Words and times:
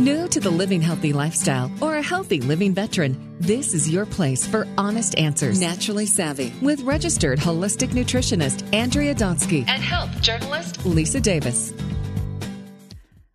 New 0.00 0.26
to 0.28 0.40
the 0.40 0.48
living 0.48 0.80
healthy 0.80 1.12
lifestyle 1.12 1.70
or 1.82 1.98
a 1.98 2.02
healthy 2.02 2.40
living 2.40 2.72
veteran, 2.72 3.36
this 3.38 3.74
is 3.74 3.90
your 3.90 4.06
place 4.06 4.46
for 4.46 4.66
honest 4.78 5.14
answers. 5.18 5.60
Naturally 5.60 6.06
Savvy 6.06 6.54
with 6.62 6.80
registered 6.84 7.38
holistic 7.38 7.90
nutritionist 7.90 8.64
Andrea 8.72 9.14
Donsky 9.14 9.68
and 9.68 9.82
health 9.82 10.22
journalist 10.22 10.86
Lisa 10.86 11.20
Davis. 11.20 11.74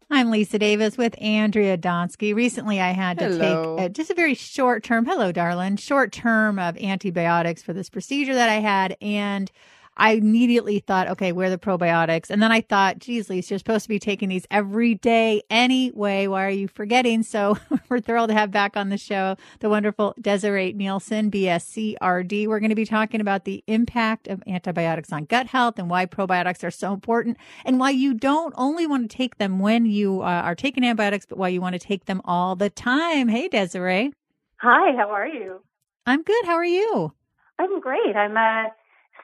I'm 0.10 0.32
Lisa 0.32 0.58
Davis 0.58 0.98
with 0.98 1.14
Andrea 1.22 1.78
Donsky. 1.78 2.34
Recently, 2.34 2.82
I 2.82 2.94
had 2.94 3.20
to 3.20 3.26
Hello. 3.26 3.78
take 3.78 3.86
a, 3.86 3.90
just 3.90 4.10
a 4.10 4.16
very 4.16 4.34
short 4.34 4.84
term, 4.84 5.06
hello, 5.06 5.32
darling, 5.32 5.76
short 5.76 6.12
term 6.12 6.58
of 6.58 6.78
antibiotics 6.78 7.62
for 7.62 7.74
this 7.74 7.92
procedure 7.92 8.34
that 8.34 8.50
I 8.50 8.56
had. 8.56 8.98
And 9.02 9.52
I 9.98 10.12
immediately 10.12 10.80
thought, 10.80 11.08
okay, 11.10 11.32
where 11.32 11.48
are 11.48 11.50
the 11.50 11.58
probiotics? 11.58 12.30
And 12.30 12.44
then 12.44 12.52
I 12.52 12.62
thought, 12.62 13.00
geez, 13.00 13.30
Lisa, 13.30 13.54
you're 13.54 13.60
supposed 13.60 13.84
to 13.84 13.90
be 13.90 14.00
taking 14.00 14.30
these 14.30 14.46
every 14.52 14.96
day 14.96 15.42
anyway. 15.50 16.28
Why 16.28 16.46
are 16.46 16.50
you 16.50 16.68
forgetting? 16.68 17.24
So 17.24 17.58
we're 17.90 18.02
thrilled 18.02 18.30
to 18.30 18.36
have 18.36 18.52
back 18.52 18.76
on 18.76 18.90
the 18.90 18.98
show 18.98 19.38
the 19.60 19.70
wonderful 19.70 20.14
Desiree 20.20 20.74
Nielsen, 20.74 21.32
BSCRD. 21.32 22.48
We're 22.48 22.60
going 22.60 22.70
to 22.70 22.76
be 22.76 22.86
talking 22.86 23.22
about 23.22 23.46
the 23.46 23.64
impact 23.68 24.28
of 24.28 24.44
antibiotics 24.48 25.14
on 25.14 25.26
gut 25.26 25.48
health 25.48 25.80
and 25.80 25.90
why 25.90 26.06
probiotics 26.06 26.64
are 26.64 26.72
so 26.72 26.94
important 26.94 27.38
and 27.64 27.80
why 27.80 27.92
you 27.92 28.14
don't 28.14 28.54
only 28.58 28.86
want 28.88 29.10
to 29.10 29.18
take 29.18 29.38
them 29.38 29.60
when 29.60 29.86
you 29.86 30.22
uh, 30.22 30.26
are 30.44 30.56
taking 30.56 30.84
antibiotics, 30.84 31.26
but 31.26 31.38
why 31.38 31.48
you 31.48 31.62
want 31.62 31.74
to 31.74 31.80
take 31.80 32.06
them 32.06 32.22
all 32.26 32.56
the 32.56 32.70
time. 32.70 33.30
Hey, 33.30 33.48
Desiree. 33.48 34.12
Hi, 34.58 34.96
how 34.98 35.10
are 35.10 35.28
you? 35.28 35.62
I'm 36.06 36.22
good. 36.22 36.46
How 36.46 36.56
are 36.56 36.66
you? 36.66 37.14
I'm 37.58 37.80
great. 37.80 38.16
I'm 38.16 38.36
uh, 38.36 38.70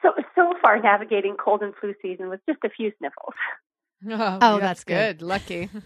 so 0.02 0.12
so 0.34 0.52
far 0.60 0.80
navigating 0.80 1.36
cold 1.42 1.62
and 1.62 1.74
flu 1.80 1.94
season 2.02 2.28
with 2.28 2.40
just 2.48 2.58
a 2.64 2.68
few 2.70 2.92
sniffles. 2.98 3.34
Oh, 4.10 4.38
Oh, 4.42 4.58
that's 4.58 4.82
that's 4.82 4.84
good. 4.84 5.18
good. 5.18 5.22
Lucky. 5.26 5.68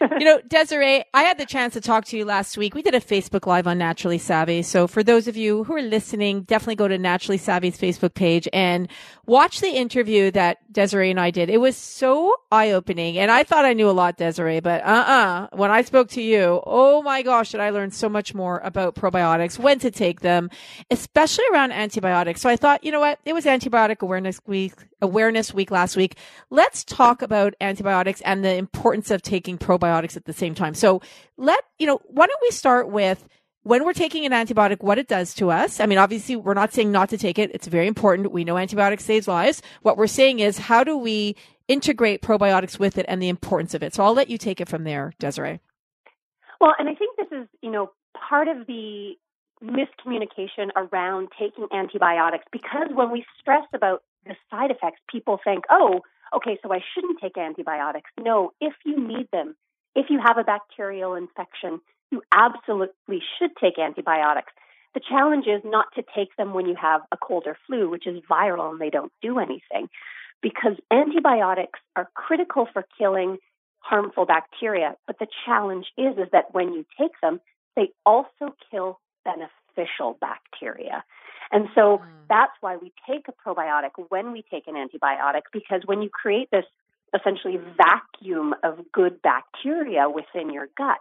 you 0.18 0.24
know, 0.24 0.40
Desiree, 0.48 1.04
I 1.14 1.22
had 1.22 1.38
the 1.38 1.46
chance 1.46 1.74
to 1.74 1.80
talk 1.80 2.04
to 2.06 2.16
you 2.16 2.24
last 2.24 2.58
week. 2.58 2.74
We 2.74 2.82
did 2.82 2.94
a 2.94 3.00
Facebook 3.00 3.46
Live 3.46 3.66
on 3.66 3.78
Naturally 3.78 4.18
Savvy. 4.18 4.62
So 4.62 4.86
for 4.86 5.02
those 5.02 5.28
of 5.28 5.36
you 5.36 5.64
who 5.64 5.74
are 5.76 5.82
listening, 5.82 6.42
definitely 6.42 6.74
go 6.76 6.88
to 6.88 6.98
Naturally 6.98 7.38
Savvy's 7.38 7.78
Facebook 7.78 8.14
page 8.14 8.48
and 8.52 8.88
watch 9.26 9.60
the 9.60 9.70
interview 9.70 10.30
that 10.32 10.58
Desiree 10.72 11.10
and 11.10 11.20
I 11.20 11.30
did. 11.30 11.48
It 11.48 11.58
was 11.58 11.76
so 11.76 12.34
eye 12.50 12.72
opening. 12.72 13.18
And 13.18 13.30
I 13.30 13.44
thought 13.44 13.64
I 13.64 13.72
knew 13.72 13.88
a 13.88 13.92
lot, 13.92 14.16
Desiree, 14.16 14.60
but 14.60 14.82
uh 14.82 15.48
uh 15.50 15.56
When 15.56 15.70
I 15.70 15.82
spoke 15.82 16.08
to 16.10 16.22
you, 16.22 16.60
oh 16.66 17.02
my 17.02 17.22
gosh, 17.22 17.52
did 17.52 17.60
I 17.60 17.70
learn 17.70 17.90
so 17.90 18.08
much 18.08 18.34
more 18.34 18.60
about 18.64 18.94
probiotics, 18.94 19.58
when 19.58 19.78
to 19.80 19.90
take 19.90 20.20
them, 20.20 20.50
especially 20.90 21.44
around 21.52 21.72
antibiotics. 21.72 22.40
So 22.40 22.48
I 22.50 22.56
thought, 22.56 22.84
you 22.84 22.92
know 22.92 23.00
what? 23.00 23.18
It 23.24 23.32
was 23.32 23.44
antibiotic 23.44 24.00
awareness 24.00 24.40
week, 24.46 24.74
awareness 25.00 25.54
week 25.54 25.70
last 25.70 25.96
week. 25.96 26.16
Let's 26.50 26.84
talk 26.84 27.22
about 27.22 27.54
antibiotics 27.60 28.20
and 28.22 28.44
the 28.44 28.54
importance 28.54 29.10
of 29.10 29.22
taking 29.22 29.58
probiotics 29.58 30.16
at 30.16 30.24
the 30.24 30.32
same 30.32 30.54
time. 30.54 30.74
So 30.74 31.00
let, 31.36 31.64
you 31.78 31.86
know, 31.86 32.00
why 32.06 32.26
don't 32.26 32.42
we 32.42 32.50
start 32.50 32.90
with 32.90 33.26
when 33.64 33.84
we're 33.84 33.94
taking 33.94 34.24
an 34.24 34.32
antibiotic, 34.32 34.82
what 34.82 34.98
it 34.98 35.08
does 35.08 35.34
to 35.34 35.50
us. 35.50 35.80
I 35.80 35.86
mean, 35.86 35.98
obviously 35.98 36.36
we're 36.36 36.54
not 36.54 36.72
saying 36.72 36.92
not 36.92 37.08
to 37.08 37.18
take 37.18 37.38
it. 37.38 37.50
It's 37.52 37.66
very 37.66 37.86
important. 37.86 38.30
We 38.30 38.44
know 38.44 38.56
antibiotics 38.56 39.04
saves 39.04 39.26
lives. 39.26 39.62
What 39.82 39.96
we're 39.96 40.06
saying 40.06 40.40
is 40.40 40.58
how 40.58 40.84
do 40.84 40.96
we 40.96 41.34
integrate 41.66 42.22
probiotics 42.22 42.78
with 42.78 42.98
it 42.98 43.06
and 43.08 43.20
the 43.20 43.28
importance 43.28 43.74
of 43.74 43.82
it? 43.82 43.94
So 43.94 44.04
I'll 44.04 44.14
let 44.14 44.28
you 44.28 44.38
take 44.38 44.60
it 44.60 44.68
from 44.68 44.84
there, 44.84 45.14
Desiree. 45.18 45.60
Well, 46.60 46.74
and 46.78 46.88
I 46.88 46.94
think 46.94 47.16
this 47.16 47.26
is, 47.32 47.48
you 47.62 47.70
know, 47.70 47.90
part 48.28 48.48
of 48.48 48.66
the 48.66 49.14
miscommunication 49.62 50.68
around 50.76 51.28
taking 51.38 51.66
antibiotics 51.72 52.44
because 52.52 52.88
when 52.92 53.10
we 53.10 53.24
stress 53.40 53.64
about 53.72 54.02
the 54.26 54.34
side 54.50 54.70
effects, 54.70 55.00
people 55.10 55.40
think, 55.42 55.64
oh, 55.70 56.00
okay, 56.36 56.58
so 56.62 56.72
I 56.72 56.80
shouldn't 56.94 57.18
take 57.20 57.38
antibiotics. 57.38 58.10
No, 58.20 58.52
if 58.60 58.74
you 58.84 59.00
need 59.00 59.28
them, 59.32 59.56
if 59.94 60.06
you 60.10 60.20
have 60.22 60.36
a 60.36 60.44
bacterial 60.44 61.14
infection, 61.14 61.80
you 62.14 62.22
absolutely 62.30 63.20
should 63.36 63.50
take 63.60 63.76
antibiotics. 63.78 64.52
The 64.94 65.00
challenge 65.00 65.46
is 65.48 65.62
not 65.64 65.86
to 65.96 66.04
take 66.14 66.36
them 66.36 66.54
when 66.54 66.66
you 66.66 66.76
have 66.76 67.00
a 67.10 67.16
cold 67.16 67.44
or 67.46 67.56
flu, 67.66 67.90
which 67.90 68.06
is 68.06 68.22
viral 68.30 68.70
and 68.70 68.80
they 68.80 68.90
don't 68.90 69.12
do 69.20 69.40
anything, 69.40 69.88
because 70.40 70.76
antibiotics 70.92 71.80
are 71.96 72.08
critical 72.14 72.68
for 72.72 72.84
killing 72.96 73.38
harmful 73.80 74.26
bacteria. 74.26 74.94
But 75.08 75.18
the 75.18 75.26
challenge 75.44 75.86
is, 75.98 76.16
is 76.16 76.28
that 76.30 76.54
when 76.54 76.72
you 76.72 76.86
take 77.00 77.20
them, 77.20 77.40
they 77.74 77.88
also 78.06 78.54
kill 78.70 79.00
beneficial 79.24 80.16
bacteria. 80.20 81.02
And 81.50 81.66
so 81.74 81.98
hmm. 81.98 82.08
that's 82.28 82.52
why 82.60 82.76
we 82.76 82.92
take 83.10 83.26
a 83.26 83.32
probiotic 83.32 83.90
when 84.10 84.30
we 84.30 84.44
take 84.48 84.68
an 84.68 84.74
antibiotic, 84.74 85.42
because 85.52 85.82
when 85.84 86.02
you 86.02 86.08
create 86.08 86.50
this 86.52 86.64
essentially 87.18 87.58
vacuum 87.76 88.54
of 88.62 88.78
good 88.92 89.20
bacteria 89.22 90.08
within 90.08 90.52
your 90.52 90.68
gut, 90.76 90.98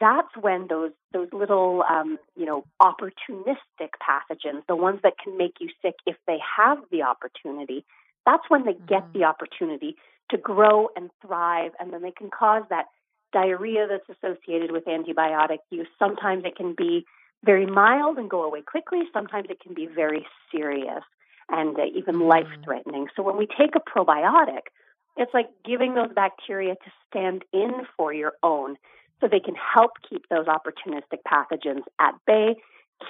that's 0.00 0.28
when 0.40 0.66
those 0.68 0.92
those 1.12 1.28
little 1.32 1.84
um, 1.88 2.18
you 2.36 2.44
know 2.46 2.64
opportunistic 2.82 3.90
pathogens, 4.02 4.62
the 4.68 4.76
ones 4.76 5.00
that 5.02 5.14
can 5.22 5.36
make 5.36 5.54
you 5.60 5.68
sick 5.82 5.94
if 6.06 6.16
they 6.26 6.38
have 6.56 6.78
the 6.90 7.02
opportunity, 7.02 7.84
that's 8.26 8.44
when 8.48 8.64
they 8.64 8.74
get 8.88 9.04
Mhm. 9.04 9.12
the 9.14 9.24
opportunity 9.24 9.96
to 10.30 10.36
grow 10.36 10.88
and 10.96 11.10
thrive, 11.24 11.72
and 11.80 11.92
then 11.92 12.02
they 12.02 12.10
can 12.10 12.30
cause 12.30 12.64
that 12.70 12.86
diarrhea 13.32 13.86
that's 13.88 14.08
associated 14.18 14.72
with 14.72 14.84
antibiotic 14.84 15.58
use. 15.70 15.88
Sometimes 15.98 16.44
it 16.44 16.56
can 16.56 16.74
be 16.76 17.04
very 17.44 17.66
mild 17.66 18.18
and 18.18 18.28
go 18.28 18.42
away 18.42 18.62
quickly. 18.62 19.02
Sometimes 19.12 19.48
it 19.50 19.60
can 19.60 19.74
be 19.74 19.86
very 19.86 20.26
serious 20.50 21.04
and 21.48 21.78
uh, 21.78 21.84
even 21.94 22.20
Mhm. 22.20 22.28
life 22.28 22.48
threatening. 22.64 23.06
So 23.16 23.22
when 23.22 23.36
we 23.36 23.46
take 23.46 23.74
a 23.76 23.80
probiotic, 23.80 24.68
it's 25.16 25.32
like 25.34 25.48
giving 25.64 25.94
those 25.94 26.12
bacteria 26.14 26.74
to 26.74 26.90
stand 27.08 27.44
in 27.52 27.86
for 27.96 28.12
your 28.12 28.32
own 28.42 28.76
so 29.20 29.28
they 29.28 29.40
can 29.40 29.54
help 29.54 29.92
keep 30.08 30.28
those 30.28 30.46
opportunistic 30.46 31.20
pathogens 31.26 31.82
at 31.98 32.14
bay, 32.26 32.56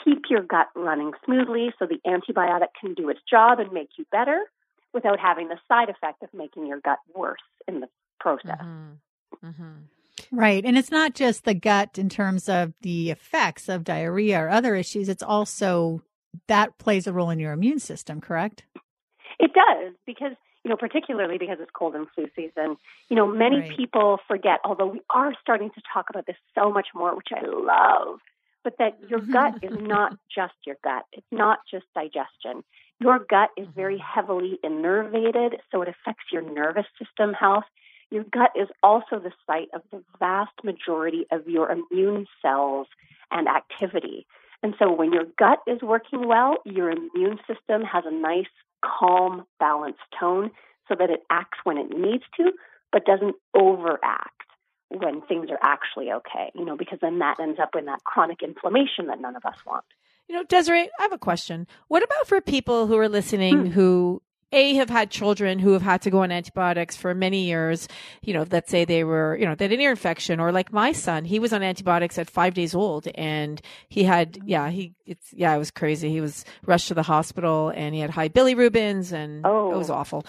keep 0.05 0.25
your 0.29 0.43
gut 0.43 0.69
running 0.75 1.13
smoothly 1.25 1.73
so 1.79 1.87
the 1.87 2.01
antibiotic 2.07 2.69
can 2.81 2.95
do 2.95 3.09
its 3.09 3.21
job 3.29 3.59
and 3.61 3.73
make 3.73 3.91
you 3.97 4.05
better 4.11 4.45
without 4.93 5.19
having 5.21 5.49
the 5.49 5.59
side 5.69 5.89
effect 5.89 6.23
of 6.23 6.29
making 6.33 6.67
your 6.67 6.81
gut 6.81 6.99
worse 7.15 7.41
in 7.67 7.81
the 7.81 7.89
process. 8.21 8.59
Mhm. 8.61 8.99
Mhm. 9.43 9.83
Right. 10.33 10.65
And 10.65 10.77
it's 10.77 10.91
not 10.91 11.15
just 11.15 11.45
the 11.45 11.55
gut 11.55 11.99
in 11.99 12.09
terms 12.09 12.49
of 12.49 12.75
the 12.81 13.11
effects 13.11 13.69
of 13.69 13.85
diarrhea 13.85 14.43
or 14.43 14.49
other 14.49 14.75
issues. 14.75 15.09
It's 15.09 15.23
also 15.23 16.03
that 16.47 16.77
plays 16.79 17.07
a 17.07 17.13
role 17.13 17.31
in 17.31 17.39
your 17.39 17.53
immune 17.53 17.79
system, 17.79 18.21
correct? 18.21 18.65
It 19.39 19.53
does 19.53 19.95
because 20.07 20.33
you 20.69 20.75
know, 20.75 20.77
particularly 20.77 21.39
because 21.39 21.57
it's 21.63 21.71
cold 21.73 21.95
and 21.95 22.07
flu 22.15 22.27
season. 22.37 22.77
You 23.09 23.17
know, 23.17 23.27
many 23.27 23.61
Right. 23.61 23.75
people 23.75 24.21
forget, 24.29 24.61
although 24.65 24.89
we 24.89 25.01
are 25.09 25.33
starting 25.41 25.71
to 25.71 25.81
talk 25.91 26.11
about 26.11 26.27
this 26.27 26.37
so 26.55 26.71
much 26.71 26.89
more, 26.95 27.17
which 27.17 27.33
I 27.35 27.41
love, 27.41 28.21
but 28.65 28.77
that 28.77 28.99
your 29.09 29.21
mm-hmm. 29.21 29.33
gut 29.33 29.65
is 29.65 29.81
not 29.81 30.19
just 30.29 30.53
your 30.67 30.77
gut. 30.85 31.07
It's 31.15 31.33
not 31.33 31.61
just 31.71 31.87
digestion. 31.95 32.65
Your 33.01 33.19
gut 33.19 33.49
is 33.57 33.65
mm-hmm. 33.65 33.81
very 33.81 33.97
heavily 33.97 34.59
innervated, 34.63 35.59
so 35.71 35.81
it 35.81 35.89
affects 35.89 36.25
your 36.31 36.43
nervous 36.43 36.87
system 37.03 37.33
health. 37.33 37.65
Your 38.11 38.25
gut 38.25 38.51
is 38.55 38.69
also 38.83 39.19
the 39.19 39.33
site 39.47 39.71
of 39.73 39.81
the 39.91 40.05
vast 40.19 40.53
majority 40.63 41.27
of 41.33 41.49
your 41.49 41.71
immune 41.71 42.27
cells 42.43 42.89
and 43.31 43.49
activity. 43.49 44.27
And 44.63 44.75
so 44.79 44.93
when 44.93 45.15
your 45.15 45.25
gut 45.39 45.61
is 45.67 45.81
working 45.81 46.29
well, 46.29 46.59
your 46.67 46.91
immune 46.91 47.39
system 47.47 47.85
has 47.85 48.05
a 48.07 48.11
nice, 48.11 48.53
calm, 48.85 49.45
balanced 49.59 50.01
tone 50.19 50.51
so 50.89 50.95
that 50.99 51.11
it 51.11 51.21
acts 51.31 51.59
when 51.65 51.79
it 51.79 51.91
needs 51.91 52.25
to, 52.37 52.53
but 52.93 53.05
doesn't 53.05 53.37
overact 53.55 54.33
when 54.91 55.21
things 55.23 55.51
are 55.51 55.59
actually 55.63 56.11
okay, 56.11 56.51
you 56.55 56.65
know, 56.65 56.77
because 56.77 56.99
then 57.03 57.19
that 57.19 57.39
ends 57.41 57.59
up 57.61 57.71
in 57.79 57.85
that 57.85 58.03
chronic 58.05 58.43
inflammation 58.43 59.07
that 59.09 59.21
none 59.21 59.37
of 59.37 59.45
us 59.45 59.57
want. 59.67 59.85
You 60.29 60.37
know, 60.37 60.45
Desiree, 60.45 60.91
I 60.99 61.03
have 61.03 61.13
a 61.13 61.19
question. 61.19 61.67
What 61.89 62.03
about 62.03 62.27
for 62.27 62.41
people 62.41 62.87
who 62.87 62.97
are 62.99 63.09
listening 63.09 63.67
Hmm. 63.67 63.71
who 63.73 64.23
a 64.53 64.75
have 64.75 64.91
had 64.91 65.11
children 65.11 65.59
who 65.59 65.73
have 65.73 65.83
had 65.83 66.03
to 66.03 66.11
go 66.11 66.23
on 66.23 66.33
antibiotics 66.33 66.97
for 66.97 67.15
many 67.15 67.45
years 67.45 67.89
you 68.23 68.33
know 68.33 68.47
let's 68.51 68.71
say 68.71 68.85
they 68.85 69.05
were 69.05 69.37
you 69.37 69.45
know 69.45 69.55
they 69.55 69.65
had 69.65 69.73
an 69.73 69.81
ear 69.81 69.91
infection 69.91 70.41
or 70.41 70.53
like 70.53 70.73
my 70.73 70.93
son 70.93 71.25
he 71.25 71.39
was 71.39 71.53
on 71.53 71.63
antibiotics 71.63 72.19
at 72.19 72.29
five 72.31 72.55
days 72.55 72.75
old 72.75 73.09
and 73.15 73.61
he 73.89 74.05
had 74.05 74.39
yeah 74.45 74.71
he 74.71 74.95
it's 75.09 75.33
yeah 75.33 75.55
it 75.55 75.59
was 75.59 75.71
crazy. 75.71 76.11
He 76.11 76.21
was 76.21 76.45
rushed 76.67 76.89
to 76.89 76.95
the 76.95 77.03
hospital 77.03 77.73
and 77.75 77.95
he 77.95 78.01
had 78.01 78.11
high 78.11 78.29
bilirubins 78.29 79.13
and 79.13 79.45
Oh. 79.45 79.73
it 79.73 79.79
was 79.79 79.91
awful. 79.91 80.25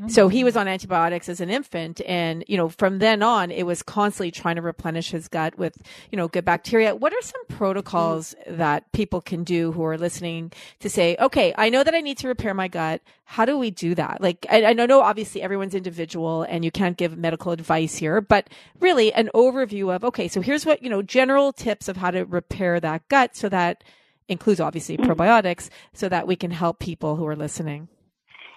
Mm. 0.00 0.10
So 0.10 0.28
he 0.28 0.44
was 0.44 0.56
on 0.56 0.66
antibiotics 0.66 1.28
as 1.28 1.40
an 1.40 1.50
infant 1.50 2.00
and 2.06 2.44
you 2.48 2.56
know 2.56 2.68
from 2.68 2.98
then 2.98 3.22
on 3.22 3.50
it 3.50 3.64
was 3.64 3.82
constantly 3.82 4.30
trying 4.30 4.56
to 4.56 4.62
replenish 4.62 5.10
his 5.10 5.28
gut 5.28 5.56
with 5.56 5.80
you 6.10 6.16
know 6.16 6.28
good 6.28 6.44
bacteria. 6.44 6.94
What 6.94 7.12
are 7.12 7.22
some 7.22 7.44
protocols 7.48 8.34
mm-hmm. 8.40 8.56
that 8.58 8.90
people 8.92 9.20
can 9.20 9.44
do 9.44 9.72
who 9.72 9.84
are 9.84 9.96
listening 9.96 10.52
to 10.80 10.90
say 10.90 11.16
okay 11.20 11.54
i 11.56 11.68
know 11.68 11.84
that 11.84 11.94
i 11.94 12.00
need 12.00 12.18
to 12.18 12.28
repair 12.28 12.54
my 12.54 12.68
gut 12.68 13.00
how 13.24 13.44
do 13.44 13.58
we 13.58 13.70
do 13.70 13.94
that 13.94 14.20
like 14.20 14.46
i, 14.50 14.64
I 14.64 14.72
know 14.72 15.00
obviously 15.00 15.42
everyone's 15.42 15.74
individual 15.74 16.42
and 16.42 16.64
you 16.64 16.70
can't 16.70 16.96
give 16.96 17.16
medical 17.16 17.52
advice 17.52 17.96
here 17.96 18.20
but 18.20 18.48
really 18.80 19.12
an 19.12 19.30
overview 19.34 19.94
of 19.94 20.04
okay 20.04 20.28
so 20.28 20.40
here's 20.40 20.66
what 20.66 20.82
you 20.82 20.90
know 20.90 21.02
general 21.02 21.52
tips 21.52 21.88
of 21.88 21.96
how 21.96 22.10
to 22.10 22.24
repair 22.24 22.80
that 22.80 23.08
gut 23.08 23.36
so 23.36 23.48
that 23.48 23.84
includes 24.28 24.60
obviously 24.60 24.96
mm-hmm. 24.96 25.10
probiotics 25.10 25.68
so 25.92 26.08
that 26.08 26.26
we 26.26 26.36
can 26.36 26.50
help 26.50 26.78
people 26.78 27.16
who 27.16 27.26
are 27.26 27.36
listening 27.36 27.88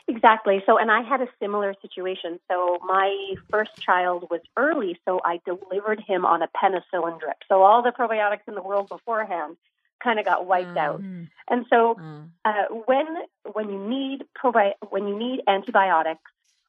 Exactly. 0.09 0.63
So, 0.65 0.77
and 0.77 0.89
I 0.89 1.01
had 1.01 1.19
a 1.19 1.27
similar 1.37 1.75
situation. 1.81 2.39
So, 2.49 2.77
my 2.85 3.33
first 3.51 3.75
child 3.81 4.27
was 4.31 4.39
early, 4.55 4.97
so 5.03 5.19
I 5.23 5.41
delivered 5.45 5.99
him 5.99 6.25
on 6.25 6.41
a 6.41 6.47
penicillin 6.47 7.19
drip. 7.19 7.35
So, 7.49 7.61
all 7.61 7.83
the 7.83 7.91
probiotics 7.91 8.47
in 8.47 8.55
the 8.55 8.61
world 8.61 8.87
beforehand 8.87 9.57
kind 10.03 10.19
of 10.19 10.25
got 10.25 10.45
wiped 10.45 10.75
mm. 10.75 10.77
out. 10.77 11.01
And 11.49 11.65
so, 11.69 11.95
mm. 11.99 12.29
uh, 12.45 12.65
when 12.85 13.05
when 13.53 13.69
you 13.69 13.87
need 13.87 14.25
probi- 14.41 14.75
when 14.89 15.07
you 15.07 15.17
need 15.17 15.41
antibiotics, 15.47 16.21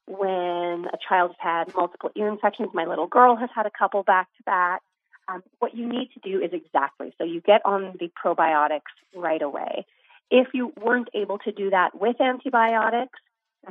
when 0.07 0.87
a 0.91 0.97
child's 1.07 1.35
had 1.39 1.73
multiple 1.75 2.09
ear 2.15 2.27
infections, 2.27 2.69
my 2.73 2.85
little 2.85 3.07
girl 3.07 3.35
has 3.35 3.49
had 3.55 3.65
a 3.65 3.71
couple 3.71 4.03
back 4.03 4.27
to 4.37 4.43
back. 4.43 4.81
Um, 5.27 5.43
what 5.59 5.75
you 5.75 5.87
need 5.87 6.09
to 6.13 6.19
do 6.21 6.41
is 6.43 6.51
exactly 6.53 7.13
so 7.19 7.23
you 7.23 7.39
get 7.41 7.61
on 7.63 7.95
the 7.99 8.09
probiotics 8.23 8.91
right 9.15 9.41
away. 9.41 9.85
If 10.31 10.47
you 10.53 10.73
weren't 10.81 11.09
able 11.13 11.37
to 11.39 11.51
do 11.51 11.69
that 11.69 11.99
with 11.99 12.19
antibiotics, 12.19 13.19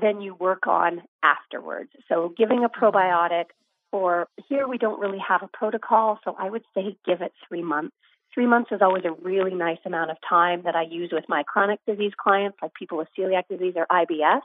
then 0.00 0.20
you 0.20 0.34
work 0.34 0.66
on 0.66 1.02
afterwards. 1.22 1.90
So 2.08 2.32
giving 2.37 2.64
a 2.64 2.69
probiotic 2.69 3.46
for 3.90 4.28
here 4.49 4.69
we 4.69 4.78
don't 4.78 5.00
really 5.00 5.19
have 5.26 5.43
a 5.43 5.49
protocol, 5.49 6.20
so 6.25 6.37
I 6.38 6.49
would 6.49 6.64
say 6.75 6.96
give 7.05 7.22
it 7.22 7.32
three 7.49 7.62
months. 7.62 7.96
Three 8.38 8.46
months 8.46 8.70
is 8.70 8.81
always 8.81 9.02
a 9.05 9.11
really 9.11 9.52
nice 9.52 9.81
amount 9.85 10.12
of 10.12 10.17
time 10.29 10.62
that 10.62 10.76
I 10.76 10.82
use 10.82 11.11
with 11.12 11.25
my 11.29 11.43
chronic 11.43 11.81
disease 11.88 12.12
clients, 12.17 12.56
like 12.62 12.73
people 12.73 12.96
with 12.96 13.08
celiac 13.19 13.49
disease 13.50 13.75
or 13.75 13.85
IBS, 13.90 14.43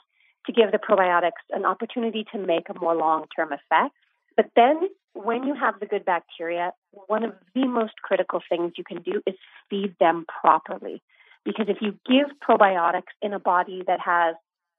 to 0.48 0.51
give 0.51 0.72
the 0.72 0.80
probiotics 0.80 1.45
an 1.51 1.63
opportunity 1.63 2.25
to 2.31 2.40
make 2.40 2.69
a 2.69 2.80
more 2.80 2.95
long 2.95 3.25
term 3.36 3.50
effect. 3.51 3.94
But 4.36 4.48
then 4.56 4.90
when 5.13 5.44
you 5.44 5.54
have 5.54 5.80
the 5.80 5.86
good 5.86 6.06
bacteria, 6.06 6.72
one 7.06 7.24
of 7.24 7.36
the 7.54 7.68
most 7.68 7.94
critical 8.01 8.42
things 8.50 8.72
you 8.78 8.84
can 8.84 9.04
do 9.04 9.22
is 9.28 9.36
feed 9.69 9.96
them 10.00 10.25
properly. 10.42 11.04
Because 11.46 11.68
if 11.69 11.78
you 11.80 11.92
give 12.10 12.36
probiotics 12.42 13.13
in 13.22 13.31
a 13.31 13.39
body 13.39 13.84
that 13.86 14.00
has 14.00 14.34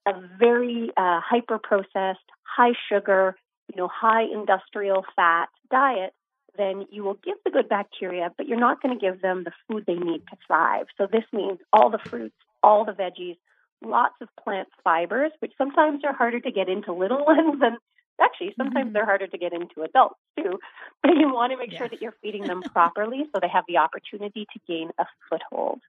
a 0.09 0.15
very 0.41 0.91
uh, 0.97 1.21
hyper 1.21 1.61
processed, 1.63 2.27
high 2.43 2.73
sugar, 2.91 3.37
you 3.73 3.81
know, 3.81 3.89
high 3.89 4.25
industrial 4.25 5.05
fat 5.15 5.51
diet, 5.71 6.15
then 6.57 6.87
you 6.91 7.03
will 7.05 7.19
give 7.25 7.37
the 7.45 7.51
good 7.51 7.69
bacteria, 7.69 8.31
but 8.37 8.47
you're 8.47 8.59
not 8.59 8.83
going 8.83 8.97
to 8.97 9.01
give 9.01 9.21
them 9.21 9.45
the 9.45 9.53
food 9.69 9.85
they 9.87 9.95
need 9.95 10.23
to 10.31 10.37
thrive. 10.47 10.87
So 10.97 11.07
this 11.11 11.25
means 11.33 11.59
all 11.73 11.91
the 11.91 11.99
fruits, 12.09 12.37
all 12.63 12.85
the 12.85 12.93
veggies, 12.93 13.37
lots 13.83 14.15
of 14.21 14.29
plant 14.43 14.69
fibers, 14.83 15.33
which 15.41 15.53
sometimes 15.59 16.03
are 16.05 16.15
harder 16.15 16.41
to 16.41 16.51
get 16.51 16.69
into 16.69 16.93
little 16.93 17.25
ones 17.27 17.61
and 17.63 17.77
actually 18.21 18.55
sometimes 18.57 18.87
mm-hmm. 18.87 18.93
they're 18.93 19.05
harder 19.05 19.27
to 19.27 19.39
get 19.39 19.53
into 19.53 19.83
adults 19.83 20.19
too. 20.39 20.59
But 21.03 21.17
you 21.17 21.33
want 21.33 21.53
to 21.53 21.59
make 21.59 21.73
yeah. 21.73 21.79
sure 21.79 21.89
that 21.89 22.01
you're 22.01 22.15
feeding 22.23 22.45
them 22.45 22.63
properly 22.73 23.25
so 23.33 23.41
they 23.41 23.49
have 23.49 23.65
the 23.69 23.79
opportunity 23.79 24.47
to 24.53 24.61
gain 24.67 24.91
a 24.99 25.05
foothold. 25.29 25.81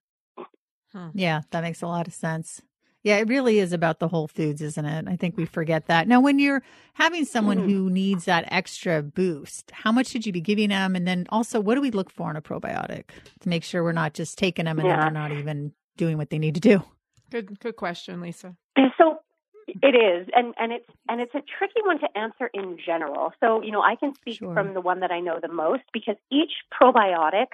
Hmm. 0.92 1.10
Yeah, 1.14 1.42
that 1.52 1.62
makes 1.62 1.82
a 1.82 1.88
lot 1.88 2.08
of 2.08 2.14
sense. 2.14 2.62
Yeah, 3.06 3.18
it 3.18 3.28
really 3.28 3.60
is 3.60 3.72
about 3.72 4.00
the 4.00 4.08
whole 4.08 4.28
foods, 4.28 4.64
isn't 4.64 4.84
it? 4.84 5.08
I 5.08 5.16
think 5.16 5.38
we 5.38 5.46
forget 5.46 5.86
that. 5.86 6.08
Now, 6.08 6.20
when 6.20 6.40
you're 6.40 6.64
having 6.96 7.24
someone 7.24 7.60
mm-hmm. 7.60 7.70
who 7.70 7.90
needs 7.92 8.26
that 8.26 8.46
extra 8.48 9.04
boost, 9.04 9.70
how 9.70 9.92
much 9.92 10.08
should 10.08 10.26
you 10.26 10.34
be 10.34 10.42
giving 10.42 10.70
them? 10.70 10.96
And 10.96 11.08
then 11.08 11.28
also, 11.30 11.60
what 11.60 11.76
do 11.76 11.82
we 11.82 11.92
look 11.92 12.10
for 12.10 12.32
in 12.32 12.36
a 12.36 12.42
probiotic 12.42 13.10
to 13.42 13.48
make 13.48 13.64
sure 13.64 13.84
we're 13.84 13.92
not 13.92 14.16
just 14.16 14.40
taking 14.40 14.66
them 14.66 14.80
and 14.80 14.88
yeah. 14.88 14.96
then 14.96 15.14
they're 15.14 15.22
not 15.22 15.32
even 15.32 15.72
doing 15.98 16.18
what 16.18 16.32
they 16.32 16.40
need 16.40 16.56
to 16.56 16.60
do? 16.60 16.84
Good, 17.30 17.60
good 17.60 17.76
question, 17.76 18.22
Lisa. 18.22 18.56
So 18.98 19.20
it 19.68 19.94
is, 19.94 20.28
and 20.36 20.56
and 20.58 20.72
it's 20.72 20.90
and 21.08 21.22
it's 21.22 21.36
a 21.36 21.44
tricky 21.60 21.82
one 21.86 22.00
to 22.00 22.08
answer 22.18 22.50
in 22.56 22.80
general. 22.84 23.34
So 23.40 23.62
you 23.62 23.72
know, 23.72 23.84
I 23.84 23.98
can 23.98 24.16
speak 24.16 24.40
sure. 24.40 24.56
from 24.56 24.74
the 24.74 24.82
one 24.82 25.02
that 25.02 25.12
I 25.12 25.20
know 25.20 25.38
the 25.40 25.48
most 25.48 25.84
because 25.94 26.16
each 26.32 26.54
probiotic 26.74 27.48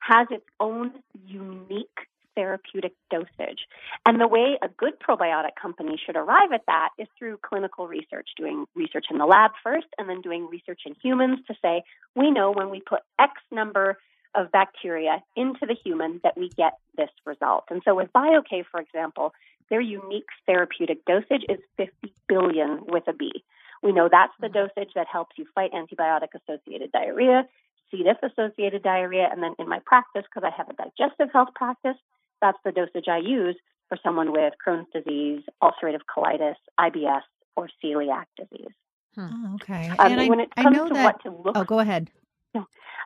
has 0.00 0.28
its 0.30 0.46
own 0.60 0.92
unique 1.26 2.08
therapeutic 2.34 2.92
dosage. 3.10 3.66
And 4.06 4.20
the 4.20 4.28
way 4.28 4.58
a 4.62 4.68
good 4.68 4.94
probiotic 5.00 5.56
company 5.60 5.98
should 6.04 6.16
arrive 6.16 6.52
at 6.52 6.66
that 6.66 6.90
is 6.98 7.08
through 7.18 7.38
clinical 7.42 7.86
research, 7.86 8.28
doing 8.36 8.66
research 8.74 9.06
in 9.10 9.18
the 9.18 9.26
lab 9.26 9.52
first 9.62 9.86
and 9.98 10.08
then 10.08 10.20
doing 10.20 10.48
research 10.50 10.82
in 10.86 10.94
humans 11.02 11.40
to 11.48 11.54
say, 11.62 11.82
we 12.14 12.30
know 12.30 12.52
when 12.52 12.70
we 12.70 12.80
put 12.80 13.00
X 13.18 13.32
number 13.50 13.98
of 14.34 14.50
bacteria 14.50 15.22
into 15.36 15.66
the 15.66 15.76
human 15.84 16.20
that 16.24 16.36
we 16.36 16.48
get 16.50 16.78
this 16.96 17.10
result. 17.24 17.64
And 17.70 17.82
so 17.84 17.94
with 17.94 18.12
BioK, 18.12 18.64
for 18.70 18.80
example, 18.80 19.32
their 19.70 19.80
unique 19.80 20.28
therapeutic 20.46 21.04
dosage 21.04 21.44
is 21.48 21.58
50 21.76 22.12
billion 22.28 22.80
with 22.86 23.04
a 23.08 23.12
B. 23.12 23.44
We 23.82 23.92
know 23.92 24.08
that's 24.10 24.32
the 24.40 24.48
dosage 24.48 24.92
that 24.94 25.06
helps 25.06 25.36
you 25.38 25.46
fight 25.54 25.72
antibiotic 25.72 26.28
associated 26.34 26.90
diarrhea, 26.92 27.46
C. 27.90 28.02
diff 28.02 28.16
associated 28.22 28.82
diarrhea, 28.82 29.28
and 29.30 29.42
then 29.42 29.54
in 29.58 29.68
my 29.68 29.78
practice, 29.84 30.24
because 30.24 30.48
I 30.48 30.56
have 30.56 30.68
a 30.68 30.74
digestive 30.74 31.32
health 31.32 31.50
practice, 31.54 31.96
that's 32.44 32.58
the 32.62 32.72
dosage 32.72 33.08
I 33.08 33.18
use 33.18 33.56
for 33.88 33.96
someone 34.02 34.30
with 34.30 34.52
Crohn's 34.64 34.86
disease, 34.92 35.42
ulcerative 35.62 36.02
colitis, 36.14 36.56
IBS, 36.78 37.22
or 37.56 37.70
celiac 37.82 38.26
disease. 38.36 38.74
Hmm. 39.14 39.28
Oh, 39.30 39.54
okay. 39.54 39.88
Um, 39.98 40.12
and 40.12 40.28
when 40.28 40.40
I, 40.40 40.42
it 40.42 40.54
comes 40.56 40.76
to 40.76 40.94
that, 40.94 41.04
what 41.04 41.22
to 41.22 41.30
look 41.30 41.56
Oh, 41.56 41.64
go 41.64 41.78
ahead. 41.80 42.10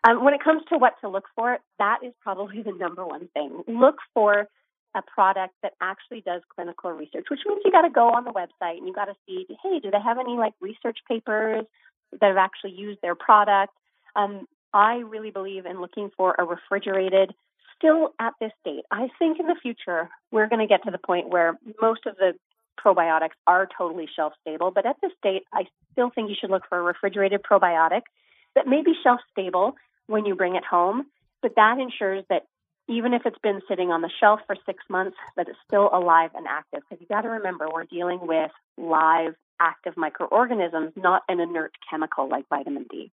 Um, 0.09 0.25
when 0.25 0.33
it 0.33 0.45
comes 0.45 0.63
to 0.69 0.79
what 0.79 0.95
to 1.01 1.09
look 1.09 1.25
for, 1.35 1.59
that 1.81 1.99
is 2.05 2.13
probably 2.23 2.63
the 2.63 2.71
number 2.71 3.05
one 3.05 3.27
thing. 3.35 3.65
Look 3.67 3.97
for 4.15 4.47
a 4.95 5.03
product 5.03 5.55
that 5.65 5.73
actually 5.81 6.21
does 6.21 6.41
clinical 6.55 6.93
research, 6.93 7.27
which 7.29 7.41
means 7.45 7.63
you 7.65 7.73
got 7.73 7.83
to 7.83 7.91
go 7.91 8.11
on 8.11 8.23
the 8.23 8.31
website 8.31 8.79
and 8.79 8.87
you 8.87 8.93
got 8.93 9.07
to 9.07 9.17
see, 9.27 9.45
hey, 9.61 9.81
do 9.81 9.91
they 9.91 10.01
have 10.01 10.19
any 10.21 10.37
like 10.37 10.53
research 10.61 10.99
papers 11.09 11.65
that 12.13 12.29
have 12.29 12.37
actually 12.37 12.75
used 12.75 13.01
their 13.03 13.17
product? 13.17 13.73
Um, 14.15 14.47
I 14.73 14.99
really 14.99 15.33
believe 15.33 15.67
in 15.67 15.81
looking 15.81 16.13
for 16.17 16.37
a 16.39 16.45
refrigerated 16.45 17.35
still 17.79 18.15
at 18.19 18.35
this 18.41 18.53
date. 18.65 18.85
I 18.91 19.09
think 19.19 19.41
in 19.41 19.47
the 19.47 19.57
future, 19.61 20.09
we're 20.31 20.49
going 20.49 20.61
to 20.61 20.67
get 20.67 20.83
to 20.85 20.91
the 20.91 20.99
point 20.99 21.31
where 21.31 21.59
most 21.81 22.07
of 22.07 22.17
the 22.17 22.35
probiotics 22.79 23.37
are 23.47 23.69
totally 23.77 24.09
shelf 24.15 24.33
stable. 24.41 24.71
But 24.71 24.87
at 24.87 24.97
this 25.03 25.13
date, 25.23 25.45
I 25.53 25.65
still 25.93 26.11
think 26.15 26.29
you 26.29 26.37
should 26.39 26.51
look 26.51 26.65
for 26.69 26.79
a 26.79 26.83
refrigerated 26.83 27.41
probiotic 27.43 28.03
that 28.55 28.67
may 28.67 28.83
be 28.83 28.95
shelf 29.03 29.21
stable 29.31 29.77
when 30.07 30.25
you 30.27 30.35
bring 30.35 30.57
it 30.57 30.65
home. 30.65 31.07
But 31.43 31.55
that 31.57 31.79
ensures 31.79 32.25
that 32.29 32.47
even 32.89 33.13
if 33.13 33.23
it's 33.27 33.39
been 33.43 33.61
sitting 33.69 33.91
on 33.91 34.01
the 34.01 34.11
shelf 34.21 34.41
for 34.47 34.57
six 34.65 34.83
months, 34.89 35.17
that 35.37 35.49
it's 35.49 35.59
still 35.67 35.91
alive 35.93 36.31
and 36.35 36.47
active. 36.49 36.83
Because 36.89 37.01
you 37.01 37.07
got 37.07 37.23
to 37.23 37.29
remember, 37.29 37.69
we're 37.73 37.85
dealing 37.85 38.21
with 38.23 38.51
live, 38.77 39.35
active 39.61 39.97
microorganisms, 39.97 40.93
not 40.97 41.23
an 41.29 41.41
inert 41.41 41.73
chemical 41.91 42.29
like 42.29 42.49
vitamin 42.49 42.87
D. 42.91 43.11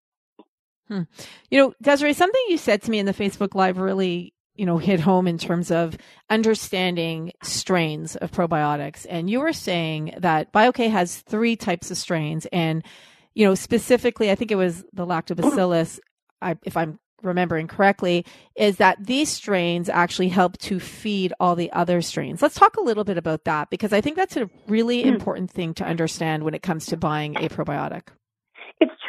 Hmm. 0.88 1.02
You 1.50 1.58
know, 1.58 1.74
Desiree, 1.82 2.12
something 2.12 2.42
you 2.48 2.58
said 2.58 2.82
to 2.82 2.90
me 2.90 2.98
in 2.98 3.06
the 3.06 3.14
Facebook 3.14 3.54
Live 3.54 3.78
really 3.78 4.34
you 4.54 4.66
know, 4.66 4.78
hit 4.78 5.00
home 5.00 5.26
in 5.26 5.38
terms 5.38 5.70
of 5.70 5.96
understanding 6.30 7.32
strains 7.42 8.16
of 8.16 8.30
probiotics. 8.30 9.06
And 9.08 9.28
you 9.28 9.40
were 9.40 9.52
saying 9.52 10.14
that 10.18 10.52
BioK 10.52 10.90
has 10.90 11.20
three 11.22 11.56
types 11.56 11.90
of 11.90 11.96
strains. 11.96 12.46
And, 12.52 12.84
you 13.34 13.46
know, 13.46 13.54
specifically, 13.54 14.30
I 14.30 14.34
think 14.34 14.50
it 14.50 14.56
was 14.56 14.84
the 14.92 15.06
lactobacillus, 15.06 15.98
I, 16.40 16.56
if 16.64 16.76
I'm 16.76 16.98
remembering 17.22 17.66
correctly, 17.66 18.24
is 18.54 18.76
that 18.76 19.04
these 19.04 19.28
strains 19.28 19.88
actually 19.88 20.28
help 20.28 20.58
to 20.58 20.78
feed 20.78 21.32
all 21.40 21.56
the 21.56 21.72
other 21.72 22.00
strains. 22.00 22.42
Let's 22.42 22.54
talk 22.54 22.76
a 22.76 22.82
little 22.82 23.04
bit 23.04 23.18
about 23.18 23.44
that 23.44 23.70
because 23.70 23.92
I 23.92 24.00
think 24.00 24.16
that's 24.16 24.36
a 24.36 24.48
really 24.68 25.02
hmm. 25.02 25.08
important 25.08 25.50
thing 25.50 25.74
to 25.74 25.84
understand 25.84 26.44
when 26.44 26.54
it 26.54 26.62
comes 26.62 26.86
to 26.86 26.96
buying 26.96 27.36
a 27.36 27.48
probiotic. 27.48 28.08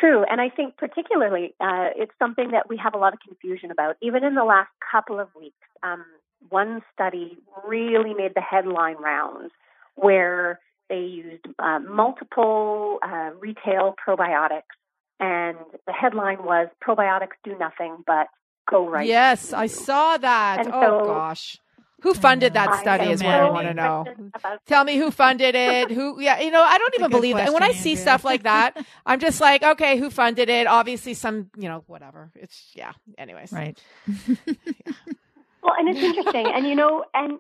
True. 0.06 0.24
And 0.30 0.40
I 0.40 0.50
think 0.50 0.78
particularly 0.78 1.56
uh, 1.60 1.90
it's 1.96 2.12
something 2.20 2.52
that 2.52 2.70
we 2.70 2.78
have 2.78 2.94
a 2.94 2.98
lot 2.98 3.14
of 3.14 3.20
confusion 3.28 3.72
about. 3.72 3.98
Even 4.02 4.24
in 4.24 4.36
the 4.36 4.44
last 4.44 4.70
couple 4.92 5.20
of 5.20 5.30
weeks, 5.36 5.56
um, 5.82 6.06
one 6.50 6.82
study 6.94 7.38
really 7.68 8.14
made 8.14 8.34
the 8.36 8.42
headline 8.42 8.98
rounds 8.98 9.52
where 9.96 10.60
they 10.90 11.00
used 11.00 11.46
uh, 11.58 11.80
multiple 11.80 13.00
uh, 13.02 13.32
retail 13.40 13.96
probiotics. 14.08 14.62
And 15.20 15.58
the 15.88 15.94
headline 15.94 16.44
was 16.44 16.68
probiotics 16.88 17.38
do 17.44 17.58
nothing 17.58 18.04
but 18.06 18.28
go 18.70 18.88
right. 18.88 19.08
Yes, 19.08 19.54
I 19.54 19.66
saw 19.66 20.18
that. 20.18 20.60
And 20.60 20.72
oh, 20.72 20.82
so, 20.82 21.06
gosh. 21.06 21.58
Who 22.06 22.14
funded 22.14 22.54
that 22.54 22.82
study 22.82 23.10
is 23.10 23.24
what 23.24 23.34
I 23.34 23.50
want 23.50 23.68
to 23.68 23.74
know. 23.74 24.06
Tell 24.68 24.84
me 24.84 24.96
who 24.96 25.10
funded 25.10 25.56
it. 25.56 25.90
Who, 25.90 26.22
yeah, 26.22 26.40
you 26.40 26.52
know, 26.52 26.62
I 26.62 26.78
don't 26.78 26.94
even 26.94 27.10
believe 27.10 27.36
that. 27.36 27.46
And 27.46 27.54
when 27.56 27.64
I 27.64 27.72
see 27.72 27.96
stuff 27.96 28.24
like 28.24 28.44
that, 28.44 28.78
I'm 29.08 29.20
just 29.20 29.42
like, 29.42 29.64
okay, 29.64 29.98
who 29.98 30.12
funded 30.12 30.48
it? 30.48 30.68
Obviously, 30.68 31.16
some, 31.16 31.50
you 31.58 31.68
know, 31.68 31.84
whatever. 31.88 32.30
It's 32.36 32.70
yeah. 32.76 32.92
Anyways, 33.18 33.52
right. 33.52 33.76
yeah. 34.28 34.36
Well, 35.64 35.74
and 35.80 35.90
it's 35.90 36.00
interesting, 36.00 36.46
and 36.46 36.68
you 36.68 36.76
know, 36.76 37.06
and 37.16 37.40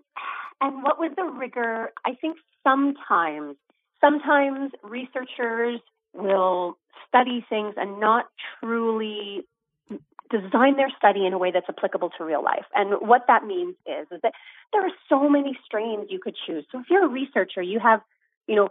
and 0.61 0.81
what 0.81 0.97
was 0.97 1.11
the 1.15 1.25
rigor? 1.25 1.91
I 2.03 2.15
think 2.15 2.37
sometimes, 2.63 3.57
sometimes 4.01 4.71
researchers 4.81 5.79
will 6.15 6.79
study 7.07 7.45
things 7.47 7.75
and 7.77 7.99
not 7.99 8.25
truly 8.59 9.45
design 10.29 10.75
their 10.75 10.91
study 10.97 11.25
in 11.25 11.33
a 11.33 11.37
way 11.37 11.51
that's 11.51 11.69
applicable 11.69 12.11
to 12.17 12.25
real 12.25 12.43
life. 12.43 12.65
And 12.73 13.07
what 13.07 13.23
that 13.27 13.45
means 13.45 13.75
is, 13.85 14.07
is 14.11 14.21
that 14.23 14.33
there 14.73 14.85
are 14.85 14.91
so 15.09 15.29
many 15.29 15.57
strains 15.65 16.07
you 16.09 16.19
could 16.19 16.35
choose. 16.47 16.65
So 16.71 16.79
if 16.79 16.85
you're 16.89 17.05
a 17.05 17.09
researcher, 17.09 17.61
you 17.61 17.79
have, 17.79 18.01
you 18.47 18.55
know, 18.55 18.69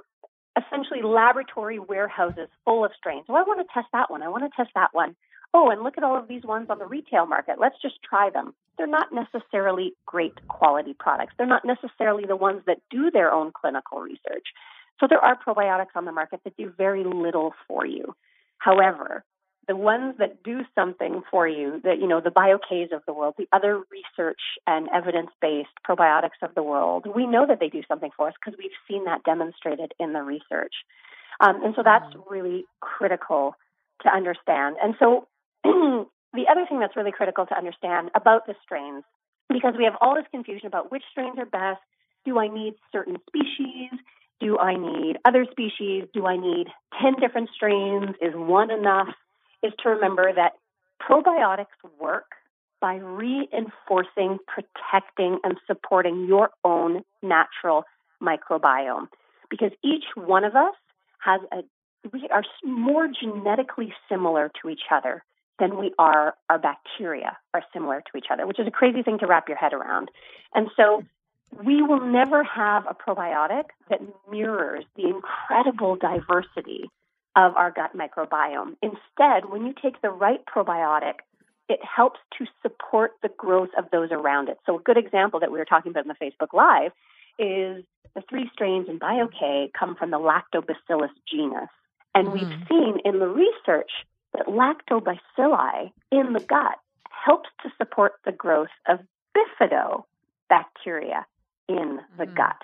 essentially 0.57 1.03
laboratory 1.03 1.79
warehouses 1.79 2.49
full 2.65 2.85
of 2.85 2.93
strains. 2.97 3.27
Oh, 3.29 3.35
I 3.35 3.43
want 3.43 3.61
to 3.67 3.73
test 3.73 3.89
that 3.93 4.11
one. 4.11 4.23
I 4.23 4.29
want 4.29 4.45
to 4.45 4.57
test 4.57 4.71
that 4.75 4.91
one. 4.93 5.17
Oh, 5.53 5.71
and 5.71 5.83
look 5.83 5.97
at 5.97 6.05
all 6.05 6.19
of 6.19 6.27
these 6.27 6.43
ones 6.43 6.67
on 6.69 6.79
the 6.79 6.87
retail 6.87 7.27
market. 7.27 7.57
Let's 7.61 7.81
just 7.81 7.97
try 8.03 8.29
them. 8.31 8.55
They're 8.77 8.87
not 8.89 9.13
necessarily 9.13 9.93
great 10.05 10.35
quality 10.49 10.95
products. 10.99 11.35
They're 11.39 11.47
not 11.47 11.65
necessarily 11.65 12.25
the 12.27 12.37
ones 12.37 12.63
that 12.67 12.79
do 12.91 13.11
their 13.11 13.33
own 13.33 13.53
clinical 13.53 14.01
research. 14.01 14.47
So 15.01 15.07
there 15.09 15.25
are 15.25 15.37
probiotics 15.37 15.95
on 15.95 16.05
the 16.05 16.13
market 16.13 16.41
that 16.45 16.57
do 16.57 16.73
very 16.77 17.05
little 17.05 17.53
for 17.69 17.87
you. 17.87 18.15
However, 18.59 19.25
the 19.67 19.77
ones 19.77 20.15
that 20.19 20.43
do 20.43 20.61
something 20.75 21.23
for 21.31 21.49
you, 21.49 21.81
that 21.85 21.99
you 22.01 22.07
know, 22.07 22.21
the 22.21 22.31
BioKs 22.31 22.93
of 22.93 23.03
the 23.07 23.13
world, 23.13 23.35
the 23.39 23.49
other 23.53 23.83
research 23.91 24.41
and 24.67 24.89
evidence-based 24.95 25.71
probiotics 25.89 26.43
of 26.43 26.55
the 26.55 26.63
world, 26.63 27.07
we 27.15 27.27
know 27.27 27.47
that 27.47 27.61
they 27.61 27.69
do 27.69 27.83
something 27.89 28.11
for 28.17 28.29
us 28.29 28.35
because 28.43 28.59
we've 28.59 28.71
seen 28.89 29.05
that 29.05 29.23
demonstrated 29.25 29.93
in 29.99 30.13
the 30.13 30.23
research. 30.23 30.75
Um, 31.41 31.63
and 31.65 31.75
so 31.75 31.83
that's 31.85 32.05
mm-hmm. 32.15 32.33
really 32.33 32.65
critical 32.81 33.57
to 34.03 34.09
understand. 34.09 34.77
And 34.83 34.95
so 34.99 35.29
the 35.65 36.47
other 36.51 36.67
thing 36.69 36.81
that's 36.81 36.97
really 36.97 37.13
critical 37.13 37.47
to 37.47 37.57
understand 37.57 38.11
about 38.15 38.47
the 38.47 38.55
strains, 38.63 39.05
because 39.49 39.75
we 39.77 39.85
have 39.85 39.95
all 40.01 40.15
this 40.15 40.27
confusion 40.31 40.67
about 40.67 40.91
which 40.91 41.03
strains 41.11 41.39
are 41.39 41.47
best. 41.47 41.81
Do 42.25 42.39
I 42.39 42.49
need 42.49 42.75
certain 42.91 43.17
species? 43.29 43.91
Do 44.41 44.59
I 44.59 44.77
need 44.77 45.19
other 45.25 45.47
species? 45.51 46.05
Do 46.13 46.27
I 46.27 46.37
need 46.37 46.67
10 47.01 47.15
different 47.21 47.51
strains? 47.55 48.17
Is 48.21 48.35
one 48.35 48.71
enough? 48.71 49.09
Is 49.65 49.73
to 49.83 49.89
remember 49.89 50.31
that 50.33 50.53
probiotics 51.01 51.67
work 51.99 52.27
by 52.81 52.97
reinforcing, 52.97 54.39
protecting, 54.47 55.39
and 55.43 55.57
supporting 55.67 56.27
your 56.27 56.51
own 56.65 57.03
natural 57.23 57.85
microbiome. 58.23 59.09
Because 59.49 59.71
each 59.83 60.05
one 60.15 60.45
of 60.45 60.55
us 60.55 60.75
has 61.21 61.41
a, 61.51 61.63
we 62.13 62.29
are 62.31 62.43
more 62.63 63.09
genetically 63.09 63.95
similar 64.07 64.51
to 64.61 64.69
each 64.69 64.83
other 64.91 65.25
than 65.59 65.79
we 65.79 65.95
are, 65.99 66.35
our 66.51 66.59
bacteria 66.59 67.39
are 67.55 67.63
similar 67.73 68.03
to 68.13 68.19
each 68.19 68.27
other, 68.31 68.47
which 68.47 68.59
is 68.59 68.67
a 68.67 68.71
crazy 68.71 69.03
thing 69.03 69.19
to 69.21 69.27
wrap 69.27 69.49
your 69.49 69.57
head 69.57 69.73
around. 69.73 70.11
And 70.55 70.69
so 70.77 71.05
we 71.65 71.81
will 71.81 72.01
never 72.01 72.45
have 72.45 72.85
a 72.87 72.95
probiotic 72.95 73.65
that 73.89 74.01
mirrors 74.31 74.85
the 74.97 75.09
incredible 75.09 75.97
diversity 75.97 76.91
of 77.37 77.57
our 77.57 77.71
gut 77.71 77.97
microbiome. 77.97 78.77
Instead, 78.83 79.51
when 79.51 79.67
you 79.67 79.75
take 79.81 80.01
the 80.03 80.11
right 80.11 80.41
probiotic, 80.47 81.15
it 81.69 81.81
helps 81.83 82.21
to 82.39 82.47
support 82.63 83.13
the 83.23 83.31
growth 83.37 83.71
of 83.77 83.87
those 83.91 84.11
around 84.13 84.49
it. 84.49 84.59
So, 84.67 84.79
a 84.79 84.83
good 84.83 84.99
example 84.99 85.41
that 85.41 85.51
we 85.51 85.59
were 85.59 85.65
talking 85.65 85.91
about 85.91 86.05
in 86.05 86.09
the 86.09 86.25
Facebook 86.25 86.53
Live 86.53 86.93
is 87.39 87.85
the 88.15 88.23
three 88.29 88.49
strains 88.53 88.89
in 88.89 88.99
BioK 88.99 89.73
come 89.73 89.97
from 89.97 90.11
the 90.11 90.19
Lactobacillus 90.19 91.11
genus. 91.29 91.69
And 92.15 92.29
mm-hmm. 92.29 92.35
we've 92.35 92.69
seen 92.69 92.99
in 93.05 93.19
the 93.19 93.27
research 93.27 93.91
that 94.35 94.47
lactobacilli 94.47 95.93
in 96.13 96.33
the 96.33 96.41
gut 96.41 96.79
helps 97.11 97.49
to 97.63 97.71
support 97.79 98.13
the 98.25 98.33
growth 98.33 98.69
of 98.87 99.01
bifidobacteria 99.37 101.25
in 101.69 102.01
the 102.19 102.27
mm. 102.27 102.35
gut. 102.35 102.57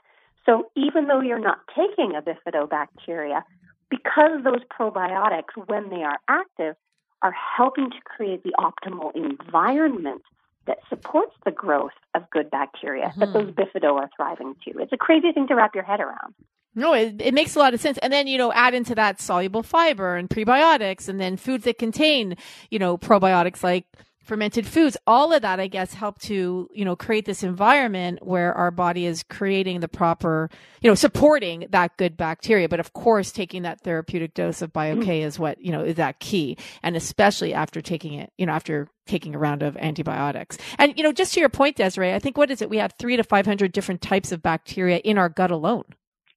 So 0.46 0.70
even 0.76 1.06
though 1.06 1.20
you're 1.20 1.38
not 1.38 1.60
taking 1.76 2.14
a 2.16 2.22
bifidobacteria, 2.22 3.42
because 3.90 4.42
those 4.44 4.62
probiotics, 4.70 5.56
when 5.66 5.90
they 5.90 6.02
are 6.02 6.18
active, 6.28 6.76
are 7.22 7.34
helping 7.56 7.90
to 7.90 7.96
create 8.04 8.42
the 8.44 8.52
optimal 8.58 9.14
environment 9.14 10.22
that 10.66 10.78
supports 10.88 11.34
the 11.44 11.50
growth 11.50 11.92
of 12.14 12.22
good 12.30 12.50
bacteria 12.50 13.06
mm-hmm. 13.06 13.20
that 13.20 13.32
those 13.32 13.50
bifido 13.50 13.94
are 13.94 14.08
thriving 14.16 14.54
to. 14.64 14.78
It's 14.78 14.92
a 14.92 14.96
crazy 14.96 15.32
thing 15.32 15.48
to 15.48 15.54
wrap 15.54 15.74
your 15.74 15.84
head 15.84 16.00
around. 16.00 16.34
No, 16.74 16.94
it, 16.94 17.20
it 17.20 17.34
makes 17.34 17.56
a 17.56 17.58
lot 17.58 17.74
of 17.74 17.80
sense. 17.80 17.98
And 17.98 18.12
then, 18.12 18.28
you 18.28 18.38
know, 18.38 18.52
add 18.52 18.74
into 18.74 18.94
that 18.94 19.20
soluble 19.20 19.62
fiber 19.62 20.16
and 20.16 20.30
prebiotics 20.30 21.08
and 21.08 21.20
then 21.20 21.36
foods 21.36 21.64
that 21.64 21.78
contain, 21.78 22.36
you 22.70 22.78
know, 22.78 22.96
probiotics 22.96 23.64
like 23.64 23.86
fermented 24.22 24.66
foods, 24.66 24.96
all 25.06 25.32
of 25.32 25.42
that, 25.42 25.58
I 25.58 25.66
guess, 25.66 25.94
help 25.94 26.20
to, 26.22 26.68
you 26.72 26.84
know, 26.84 26.94
create 26.94 27.24
this 27.24 27.42
environment 27.42 28.20
where 28.22 28.52
our 28.54 28.70
body 28.70 29.06
is 29.06 29.22
creating 29.22 29.80
the 29.80 29.88
proper, 29.88 30.50
you 30.80 30.90
know, 30.90 30.94
supporting 30.94 31.66
that 31.70 31.96
good 31.96 32.16
bacteria. 32.16 32.68
But 32.68 32.80
of 32.80 32.92
course, 32.92 33.32
taking 33.32 33.62
that 33.62 33.80
therapeutic 33.80 34.34
dose 34.34 34.62
of 34.62 34.72
BioK 34.72 35.04
mm. 35.04 35.22
is 35.22 35.38
what, 35.38 35.60
you 35.60 35.72
know, 35.72 35.82
is 35.82 35.96
that 35.96 36.20
key. 36.20 36.56
And 36.82 36.96
especially 36.96 37.54
after 37.54 37.80
taking 37.80 38.14
it, 38.14 38.32
you 38.36 38.46
know, 38.46 38.52
after 38.52 38.88
taking 39.06 39.34
a 39.34 39.38
round 39.38 39.62
of 39.62 39.76
antibiotics. 39.78 40.58
And, 40.78 40.96
you 40.96 41.02
know, 41.02 41.12
just 41.12 41.34
to 41.34 41.40
your 41.40 41.48
point, 41.48 41.76
Desiree, 41.76 42.14
I 42.14 42.18
think 42.18 42.36
what 42.36 42.50
is 42.50 42.62
it? 42.62 42.70
We 42.70 42.76
have 42.76 42.94
three 42.98 43.16
to 43.16 43.24
500 43.24 43.72
different 43.72 44.02
types 44.02 44.32
of 44.32 44.42
bacteria 44.42 44.98
in 44.98 45.18
our 45.18 45.28
gut 45.28 45.50
alone. 45.50 45.84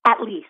At 0.08 0.22
least, 0.22 0.48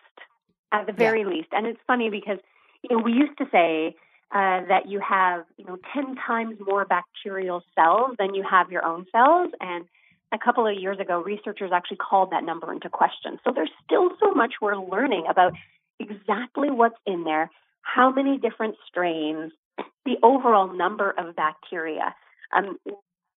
at 0.71 0.85
the 0.87 0.93
very 0.93 1.21
yeah. 1.21 1.27
least. 1.27 1.49
And 1.51 1.67
it's 1.67 1.79
funny 1.85 2.09
because, 2.09 2.37
you 2.83 2.95
know, 2.95 3.03
we 3.03 3.11
used 3.11 3.37
to 3.39 3.45
say, 3.51 3.95
uh, 4.33 4.65
that 4.67 4.87
you 4.87 4.99
have, 4.99 5.45
you 5.57 5.65
know, 5.65 5.77
10 5.93 6.15
times 6.15 6.57
more 6.65 6.85
bacterial 6.85 7.63
cells 7.75 8.15
than 8.17 8.33
you 8.33 8.43
have 8.49 8.71
your 8.71 8.83
own 8.83 9.05
cells. 9.11 9.51
And 9.61 9.85
a 10.33 10.39
couple 10.39 10.65
of 10.65 10.75
years 10.75 10.99
ago, 10.99 11.21
researchers 11.21 11.71
actually 11.71 11.97
called 11.97 12.31
that 12.31 12.43
number 12.43 12.73
into 12.73 12.89
question. 12.89 13.39
So 13.43 13.51
there's 13.53 13.69
still 13.85 14.09
so 14.19 14.33
much 14.33 14.53
we're 14.59 14.75
learning 14.75 15.25
about 15.29 15.53
exactly 15.99 16.71
what's 16.71 16.97
in 17.05 17.23
there, 17.23 17.51
how 17.83 18.11
many 18.11 18.39
different 18.39 18.75
strains, 18.87 19.51
the 20.05 20.15
overall 20.23 20.73
number 20.73 21.11
of 21.11 21.35
bacteria. 21.35 22.15
Um, 22.55 22.79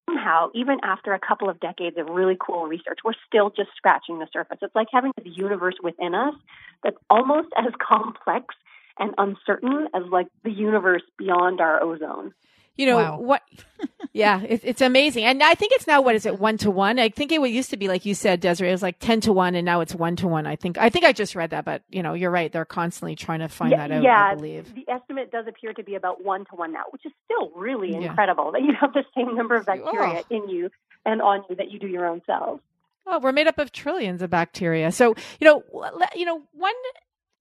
somehow, 0.09 0.49
even 0.55 0.79
after 0.83 1.13
a 1.13 1.19
couple 1.19 1.47
of 1.47 1.59
decades 1.59 1.97
of 1.99 2.07
really 2.09 2.37
cool 2.39 2.65
research, 2.65 2.99
we're 3.05 3.13
still 3.27 3.51
just 3.51 3.69
scratching 3.75 4.17
the 4.17 4.27
surface. 4.33 4.57
It's 4.63 4.73
like 4.73 4.87
having 4.91 5.11
this 5.23 5.37
universe 5.37 5.75
within 5.83 6.15
us 6.15 6.33
that's 6.83 6.97
almost 7.09 7.49
as 7.57 7.71
complex 7.79 8.55
and 8.99 9.13
uncertain 9.17 9.87
as 9.93 10.03
like 10.11 10.27
the 10.43 10.51
universe 10.51 11.03
beyond 11.17 11.61
our 11.61 11.81
ozone. 11.81 12.33
You 12.77 12.85
know 12.85 12.97
wow. 12.97 13.19
what? 13.19 13.41
yeah, 14.13 14.41
it, 14.41 14.61
it's 14.63 14.81
amazing, 14.81 15.23
and 15.23 15.41
I 15.41 15.55
think 15.55 15.71
it's 15.73 15.87
now 15.87 16.01
what 16.01 16.13
is 16.13 16.27
it 16.27 16.39
one 16.39 16.57
to 16.59 16.69
one? 16.69 16.99
I 16.99 17.09
think 17.09 17.31
it 17.31 17.41
used 17.41 17.71
to 17.71 17.77
be 17.77 17.87
like 17.87 18.05
you 18.05 18.13
said, 18.13 18.39
Desiree, 18.39 18.69
it 18.69 18.71
was 18.71 18.83
like 18.83 18.99
ten 18.99 19.19
to 19.21 19.33
one, 19.33 19.55
and 19.55 19.65
now 19.65 19.81
it's 19.81 19.95
one 19.95 20.15
to 20.17 20.27
one. 20.27 20.45
I 20.45 20.55
think 20.55 20.77
I 20.77 20.89
think 20.89 21.03
I 21.03 21.11
just 21.11 21.35
read 21.35 21.49
that, 21.49 21.65
but 21.65 21.81
you 21.89 22.03
know, 22.03 22.13
you're 22.13 22.29
right. 22.29 22.51
They're 22.51 22.65
constantly 22.65 23.15
trying 23.15 23.39
to 23.39 23.49
find 23.49 23.71
yeah, 23.71 23.87
that 23.87 23.91
out. 23.91 24.03
Yeah, 24.03 24.29
I 24.31 24.35
believe 24.35 24.75
the 24.75 24.85
estimate 24.91 25.31
does 25.31 25.47
appear 25.47 25.73
to 25.73 25.83
be 25.83 25.95
about 25.95 26.23
one 26.23 26.45
to 26.45 26.55
one 26.55 26.71
now, 26.71 26.83
which 26.91 27.03
is 27.03 27.11
still 27.25 27.49
really 27.55 27.93
yeah. 27.93 28.09
incredible 28.09 28.51
that 28.51 28.61
you 28.61 28.73
have 28.79 28.93
the 28.93 29.03
same 29.15 29.35
number 29.35 29.55
of 29.55 29.67
oh. 29.67 29.73
bacteria 29.75 30.23
oh. 30.29 30.35
in 30.35 30.47
you 30.47 30.69
and 31.03 31.19
on 31.19 31.43
you 31.49 31.55
that 31.55 31.71
you 31.71 31.79
do 31.79 31.87
your 31.87 32.05
own 32.05 32.21
cells. 32.27 32.59
Well, 33.07 33.21
we're 33.21 33.31
made 33.31 33.47
up 33.47 33.57
of 33.57 33.71
trillions 33.71 34.21
of 34.21 34.29
bacteria. 34.29 34.91
So, 34.91 35.15
you 35.39 35.45
know, 35.45 35.63
you 36.13 36.25
know, 36.25 36.41
one 36.53 36.73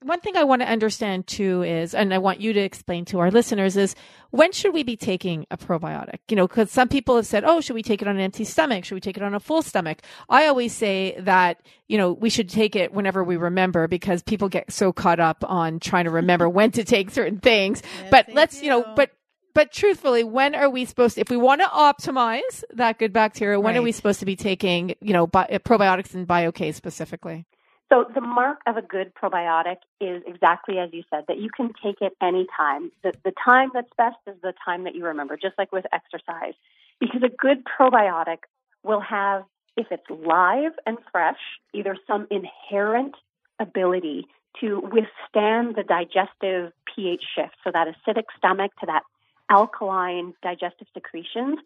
one 0.03 0.21
thing 0.21 0.37
I 0.37 0.45
want 0.45 0.63
to 0.63 0.69
understand 0.69 1.27
too 1.27 1.63
is, 1.63 1.95
and 1.95 2.13
I 2.13 2.19
want 2.19 2.41
you 2.41 2.53
to 2.53 2.61
explain 2.61 3.05
to 3.07 3.19
our 3.19 3.31
listeners 3.31 3.77
is 3.77 3.95
when 4.31 4.53
should 4.53 4.75
we 4.75 4.83
be 4.83 4.97
taking 4.97 5.47
a 5.51 5.57
probiotic? 5.57 6.19
You 6.29 6.37
know, 6.37 6.47
because 6.47 6.71
some 6.71 6.89
people 6.89 7.17
have 7.17 7.27
said, 7.27 7.45
oh, 7.45 7.61
should 7.61 7.75
we 7.75 7.83
take 7.83 8.03
it 8.03 8.09
on 8.09 8.17
an 8.17 8.23
empty 8.23 8.45
stomach? 8.45 8.85
Should 8.85 8.95
we 8.95 9.01
take 9.01 9.17
it 9.17 9.23
on 9.23 9.35
a 9.35 9.41
full 9.41 9.63
stomach? 9.63 10.03
I 10.29 10.47
always 10.47 10.75
say 10.75 11.17
that, 11.21 11.63
you 11.89 11.97
know, 11.97 12.13
we 12.13 12.29
should 12.29 12.49
take 12.49 12.77
it 12.77 12.93
whenever 12.93 13.25
we 13.25 13.37
remember 13.37 13.89
because 13.89 14.23
people 14.23 14.49
get 14.49 14.71
so 14.71 14.93
caught 14.93 15.21
up 15.21 15.43
on 15.47 15.81
trying 15.81 16.05
to 16.05 16.11
remember 16.11 16.49
when 16.49 16.73
to 16.73 16.85
take 16.85 17.11
certain 17.11 17.39
things. 17.39 17.83
Yes, 18.03 18.11
but 18.11 18.27
let's, 18.33 18.59
do. 18.59 18.65
you 18.67 18.71
know, 18.71 18.85
but 18.97 19.13
but 19.55 19.73
truthfully, 19.73 20.23
when 20.23 20.55
are 20.55 20.69
we 20.69 20.85
supposed 20.85 21.15
to, 21.15 21.23
if 21.23 21.31
we 21.31 21.39
want 21.39 21.63
to 21.63 21.67
optimize 21.69 22.63
that 22.75 22.99
good 22.99 23.15
bacteria, 23.15 23.59
when 23.59 23.73
right. 23.73 23.81
are 23.81 23.83
we 23.83 23.91
supposed 23.91 24.21
to 24.21 24.27
be 24.27 24.37
taking, 24.37 24.95
you 25.01 25.15
know, 25.15 25.27
bi- 25.27 25.49
probiotics 25.65 26.13
and 26.13 26.29
BioK 26.29 26.75
specifically? 26.75 27.47
So 27.89 28.05
the 28.13 28.21
mark 28.21 28.59
of 28.67 28.77
a 28.77 28.83
good 28.83 29.13
probiotic 29.15 29.77
is 30.01 30.23
exactly 30.27 30.79
as 30.79 30.91
you 30.93 31.05
said, 31.09 31.25
that 31.29 31.39
you 31.39 31.51
can 31.51 31.73
take 31.83 32.01
it 32.01 32.13
anytime. 32.21 32.91
The, 33.03 33.13
the 33.25 33.33
time 33.45 33.71
that's 33.73 33.91
best 33.97 34.17
is 34.27 34.35
the 34.43 34.55
time 34.65 34.85
that 34.85 34.95
you 34.95 35.05
remember, 35.05 35.37
just 35.37 35.57
like 35.57 35.71
with 35.73 35.87
exercise. 35.93 36.55
Because 36.99 37.23
a 37.23 37.29
good 37.29 37.65
probiotic 37.65 38.39
will 38.83 39.01
have, 39.01 39.45
if 39.77 39.87
it's 39.91 40.09
live 40.09 40.73
and 40.85 40.99
fresh, 41.13 41.39
either 41.73 41.97
some 42.07 42.27
inherent 42.31 43.15
ability 43.61 44.27
to 44.61 44.81
withstand 44.81 45.77
the 45.77 45.85
digestive 45.87 46.73
pH 46.95 47.23
shift, 47.35 47.55
so 47.63 47.71
that 47.73 47.87
acidic 47.87 48.25
stomach 48.39 48.73
to 48.81 48.87
that 48.87 49.03
alkaline 49.51 50.35
digestive 50.43 50.89
secretions. 50.95 51.59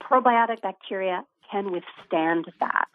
Probiotic 0.00 0.62
bacteria 0.62 1.24
can 1.50 1.70
withstand 1.70 2.46
that. 2.60 2.88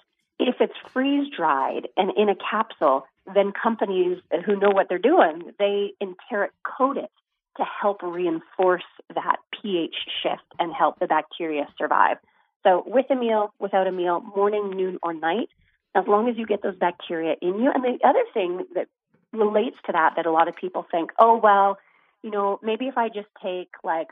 If 0.45 0.55
it's 0.59 0.73
freeze 0.91 1.29
dried 1.35 1.87
and 1.95 2.11
in 2.17 2.27
a 2.27 2.35
capsule, 2.35 3.05
then 3.33 3.53
companies 3.53 4.19
who 4.45 4.57
know 4.57 4.69
what 4.69 4.89
they're 4.89 4.97
doing, 4.97 5.53
they 5.57 5.93
enteric 6.01 6.51
coat 6.63 6.97
it 6.97 7.11
to 7.57 7.63
help 7.63 8.01
reinforce 8.03 8.83
that 9.13 9.37
pH 9.51 9.95
shift 10.21 10.43
and 10.59 10.73
help 10.73 10.99
the 10.99 11.07
bacteria 11.07 11.67
survive. 11.77 12.17
So 12.63 12.83
with 12.85 13.05
a 13.09 13.15
meal, 13.15 13.53
without 13.59 13.87
a 13.87 13.91
meal, 13.91 14.19
morning, 14.35 14.71
noon, 14.71 14.97
or 15.01 15.13
night, 15.13 15.49
as 15.95 16.05
long 16.07 16.27
as 16.27 16.37
you 16.37 16.45
get 16.45 16.61
those 16.61 16.75
bacteria 16.75 17.35
in 17.41 17.59
you. 17.59 17.71
And 17.73 17.83
the 17.83 17.99
other 18.05 18.23
thing 18.33 18.65
that 18.75 18.87
relates 19.31 19.77
to 19.85 19.93
that 19.93 20.13
that 20.17 20.25
a 20.25 20.31
lot 20.31 20.47
of 20.47 20.55
people 20.55 20.85
think, 20.91 21.11
oh 21.19 21.37
well, 21.37 21.77
you 22.21 22.31
know, 22.31 22.59
maybe 22.61 22.87
if 22.87 22.97
I 22.97 23.07
just 23.07 23.27
take 23.41 23.69
like 23.83 24.09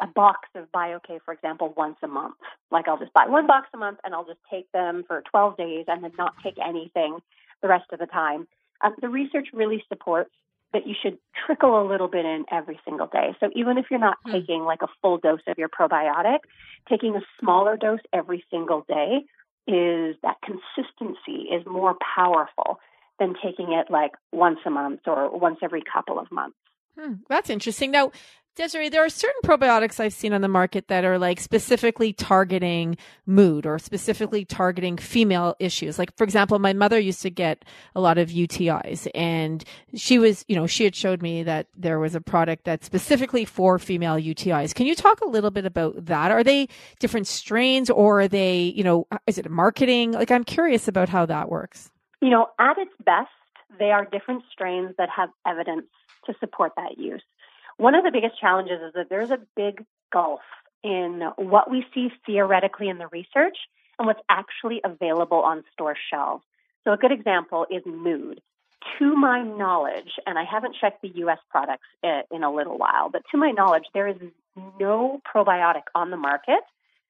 a 0.00 0.06
box 0.06 0.48
of 0.54 0.70
BioK, 0.72 1.20
for 1.24 1.34
example, 1.34 1.74
once 1.76 1.96
a 2.02 2.08
month. 2.08 2.36
Like 2.70 2.88
I'll 2.88 2.98
just 2.98 3.12
buy 3.12 3.26
one 3.26 3.46
box 3.46 3.68
a 3.74 3.76
month 3.76 3.98
and 4.04 4.14
I'll 4.14 4.24
just 4.24 4.40
take 4.50 4.70
them 4.72 5.04
for 5.06 5.22
12 5.30 5.56
days 5.56 5.84
and 5.88 6.02
then 6.02 6.12
not 6.18 6.34
take 6.42 6.56
anything 6.64 7.18
the 7.62 7.68
rest 7.68 7.86
of 7.92 7.98
the 7.98 8.06
time. 8.06 8.46
Um, 8.82 8.94
the 9.00 9.08
research 9.08 9.48
really 9.52 9.84
supports 9.88 10.30
that 10.72 10.86
you 10.86 10.94
should 11.00 11.18
trickle 11.46 11.82
a 11.82 11.86
little 11.86 12.08
bit 12.08 12.24
in 12.24 12.44
every 12.50 12.78
single 12.84 13.08
day. 13.08 13.34
So 13.40 13.50
even 13.54 13.76
if 13.76 13.86
you're 13.90 14.00
not 14.00 14.18
mm. 14.26 14.32
taking 14.32 14.62
like 14.62 14.82
a 14.82 14.88
full 15.02 15.18
dose 15.18 15.40
of 15.46 15.58
your 15.58 15.68
probiotic, 15.68 16.38
taking 16.88 17.16
a 17.16 17.20
smaller 17.40 17.76
dose 17.76 18.00
every 18.12 18.44
single 18.50 18.84
day 18.88 19.24
is 19.66 20.16
that 20.22 20.36
consistency 20.42 21.48
is 21.52 21.66
more 21.66 21.96
powerful 22.16 22.78
than 23.18 23.34
taking 23.42 23.72
it 23.72 23.90
like 23.90 24.12
once 24.32 24.58
a 24.64 24.70
month 24.70 25.00
or 25.06 25.36
once 25.36 25.58
every 25.62 25.82
couple 25.82 26.18
of 26.18 26.30
months. 26.32 26.56
Hmm, 26.98 27.14
that's 27.28 27.50
interesting. 27.50 27.90
Now, 27.90 28.10
Desiree, 28.60 28.90
there 28.90 29.02
are 29.02 29.08
certain 29.08 29.40
probiotics 29.42 29.98
I've 30.00 30.12
seen 30.12 30.34
on 30.34 30.42
the 30.42 30.48
market 30.48 30.88
that 30.88 31.02
are 31.02 31.18
like 31.18 31.40
specifically 31.40 32.12
targeting 32.12 32.98
mood 33.24 33.64
or 33.64 33.78
specifically 33.78 34.44
targeting 34.44 34.98
female 34.98 35.56
issues. 35.58 35.98
Like, 35.98 36.14
for 36.18 36.24
example, 36.24 36.58
my 36.58 36.74
mother 36.74 37.00
used 37.00 37.22
to 37.22 37.30
get 37.30 37.64
a 37.94 38.02
lot 38.02 38.18
of 38.18 38.28
UTIs 38.28 39.08
and 39.14 39.64
she 39.94 40.18
was, 40.18 40.44
you 40.46 40.56
know, 40.56 40.66
she 40.66 40.84
had 40.84 40.94
showed 40.94 41.22
me 41.22 41.42
that 41.42 41.68
there 41.74 41.98
was 41.98 42.14
a 42.14 42.20
product 42.20 42.64
that's 42.64 42.84
specifically 42.84 43.46
for 43.46 43.78
female 43.78 44.16
UTIs. 44.16 44.74
Can 44.74 44.84
you 44.84 44.94
talk 44.94 45.22
a 45.22 45.26
little 45.26 45.50
bit 45.50 45.64
about 45.64 46.04
that? 46.04 46.30
Are 46.30 46.44
they 46.44 46.68
different 46.98 47.28
strains 47.28 47.88
or 47.88 48.20
are 48.20 48.28
they, 48.28 48.74
you 48.76 48.84
know, 48.84 49.06
is 49.26 49.38
it 49.38 49.50
marketing? 49.50 50.12
Like, 50.12 50.30
I'm 50.30 50.44
curious 50.44 50.86
about 50.86 51.08
how 51.08 51.24
that 51.24 51.48
works. 51.48 51.90
You 52.20 52.28
know, 52.28 52.48
at 52.58 52.76
its 52.76 52.92
best, 53.06 53.30
they 53.78 53.90
are 53.90 54.04
different 54.04 54.42
strains 54.52 54.94
that 54.98 55.08
have 55.08 55.30
evidence 55.46 55.86
to 56.26 56.34
support 56.40 56.72
that 56.76 56.98
use. 56.98 57.22
One 57.80 57.94
of 57.94 58.04
the 58.04 58.10
biggest 58.10 58.38
challenges 58.38 58.78
is 58.82 58.92
that 58.92 59.08
there's 59.08 59.30
a 59.30 59.38
big 59.56 59.86
gulf 60.12 60.42
in 60.84 61.22
what 61.38 61.70
we 61.70 61.86
see 61.94 62.10
theoretically 62.26 62.90
in 62.90 62.98
the 62.98 63.06
research 63.06 63.56
and 63.98 64.06
what's 64.06 64.20
actually 64.28 64.82
available 64.84 65.38
on 65.38 65.64
store 65.72 65.96
shelves. 66.10 66.44
So, 66.84 66.92
a 66.92 66.98
good 66.98 67.10
example 67.10 67.66
is 67.70 67.82
mood. 67.86 68.42
To 68.98 69.16
my 69.16 69.42
knowledge, 69.42 70.12
and 70.26 70.38
I 70.38 70.44
haven't 70.44 70.76
checked 70.78 71.00
the 71.00 71.08
US 71.24 71.38
products 71.48 71.86
in 72.02 72.42
a 72.42 72.52
little 72.52 72.76
while, 72.76 73.08
but 73.08 73.22
to 73.30 73.38
my 73.38 73.50
knowledge, 73.50 73.84
there 73.94 74.08
is 74.08 74.16
no 74.78 75.22
probiotic 75.34 75.84
on 75.94 76.10
the 76.10 76.18
market 76.18 76.60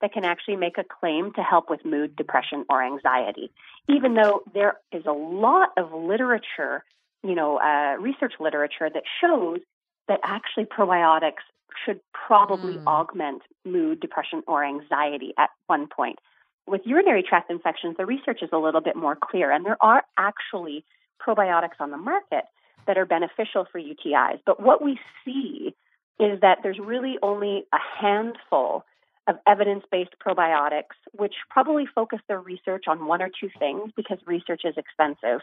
that 0.00 0.12
can 0.12 0.25
actually 0.25 0.57
make 0.57 0.79
a 0.79 0.85
claim 0.85 1.33
to 1.33 1.43
help 1.43 1.69
with 1.69 1.85
mood, 1.85 2.15
depression, 2.15 2.65
or 2.71 2.81
anxiety, 2.81 3.50
even 3.89 4.15
though 4.15 4.45
there 4.55 4.75
is 4.93 5.05
a 5.05 5.12
lot 5.12 5.71
of 5.77 5.93
literature 5.93 6.85
you 7.23 7.35
know, 7.35 7.59
uh, 7.59 8.00
research 8.00 8.35
literature 8.41 8.89
that 8.89 9.03
shows 9.21 9.61
that 10.09 10.21
actually 10.23 10.64
probiotics 10.64 11.45
should 11.85 12.00
probably 12.12 12.75
mm. 12.75 12.87
augment 12.87 13.42
mood, 13.64 14.00
depression, 14.00 14.42
or 14.47 14.64
anxiety 14.64 15.33
at 15.38 15.50
one 15.66 15.87
point. 15.87 16.19
With 16.66 16.83
urinary 16.85 17.23
tract 17.23 17.50
infections, 17.50 17.97
the 17.97 18.07
research 18.07 18.42
is 18.42 18.50
a 18.52 18.59
little 18.59 18.80
bit 18.80 18.97
more 18.97 19.16
clear, 19.16 19.50
and 19.50 19.64
there 19.64 19.78
are 19.80 20.04
actually 20.19 20.85
probiotics 21.25 21.80
on 21.80 21.90
the 21.90 21.97
market 21.97 22.45
that 22.87 22.99
are 22.99 23.07
beneficial 23.07 23.66
for 23.71 23.80
UTIs. 23.80 24.40
But 24.45 24.61
what 24.61 24.83
we 24.83 24.99
see 25.25 25.75
is 26.19 26.40
that 26.40 26.59
there's 26.62 26.78
really 26.78 27.16
only 27.23 27.64
a 27.73 27.78
handful 28.00 28.85
of 29.26 29.37
evidence 29.47 29.85
based 29.90 30.14
probiotics, 30.25 30.97
which 31.12 31.35
probably 31.49 31.87
focus 31.87 32.21
their 32.28 32.40
research 32.40 32.85
on 32.88 33.07
one 33.07 33.23
or 33.23 33.28
two 33.28 33.50
things 33.59 33.92
because 33.97 34.19
research 34.26 34.62
is 34.64 34.75
expensive. 34.76 35.40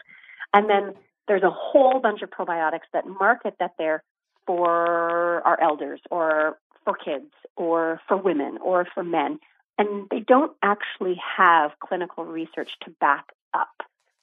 And 0.52 0.68
then 0.68 0.94
there's 1.26 1.42
a 1.42 1.50
whole 1.50 2.00
bunch 2.00 2.22
of 2.22 2.30
probiotics 2.30 2.88
that 2.92 3.06
market 3.06 3.54
that 3.60 3.72
they're 3.78 4.02
for 4.48 5.42
our 5.46 5.60
elders 5.60 6.00
or 6.10 6.58
for 6.84 6.94
kids 6.94 7.30
or 7.54 8.00
for 8.08 8.16
women 8.16 8.56
or 8.64 8.86
for 8.94 9.04
men. 9.04 9.38
And 9.76 10.08
they 10.10 10.20
don't 10.20 10.52
actually 10.62 11.20
have 11.36 11.72
clinical 11.86 12.24
research 12.24 12.70
to 12.84 12.90
back 12.98 13.26
up 13.52 13.68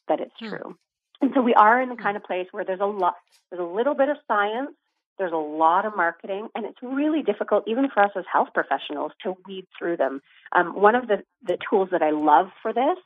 that 0.07 0.19
it's 0.19 0.33
hmm. 0.39 0.49
true. 0.49 0.77
And 1.21 1.31
so 1.35 1.41
we 1.41 1.53
are 1.53 1.79
in 1.79 1.89
the 1.89 1.95
hmm. 1.95 2.01
kind 2.01 2.17
of 2.17 2.23
place 2.23 2.47
where 2.51 2.65
there's 2.65 2.79
a 2.79 2.87
lot, 2.87 3.13
there's 3.51 3.61
a 3.61 3.63
little 3.63 3.93
bit 3.93 4.09
of 4.09 4.17
science, 4.27 4.71
there's 5.19 5.31
a 5.31 5.37
lot 5.37 5.85
of 5.85 5.95
marketing, 5.95 6.47
and 6.55 6.65
it's 6.65 6.79
really 6.81 7.21
difficult, 7.21 7.65
even 7.67 7.87
for 7.93 8.01
us 8.01 8.11
as 8.15 8.25
health 8.31 8.49
professionals, 8.53 9.11
to 9.21 9.37
weed 9.47 9.67
through 9.77 9.97
them. 9.97 10.21
Um, 10.51 10.73
one 10.75 10.95
of 10.95 11.07
the, 11.07 11.23
the 11.45 11.57
tools 11.69 11.89
that 11.91 12.01
I 12.01 12.09
love 12.09 12.47
for 12.63 12.73
this 12.73 12.97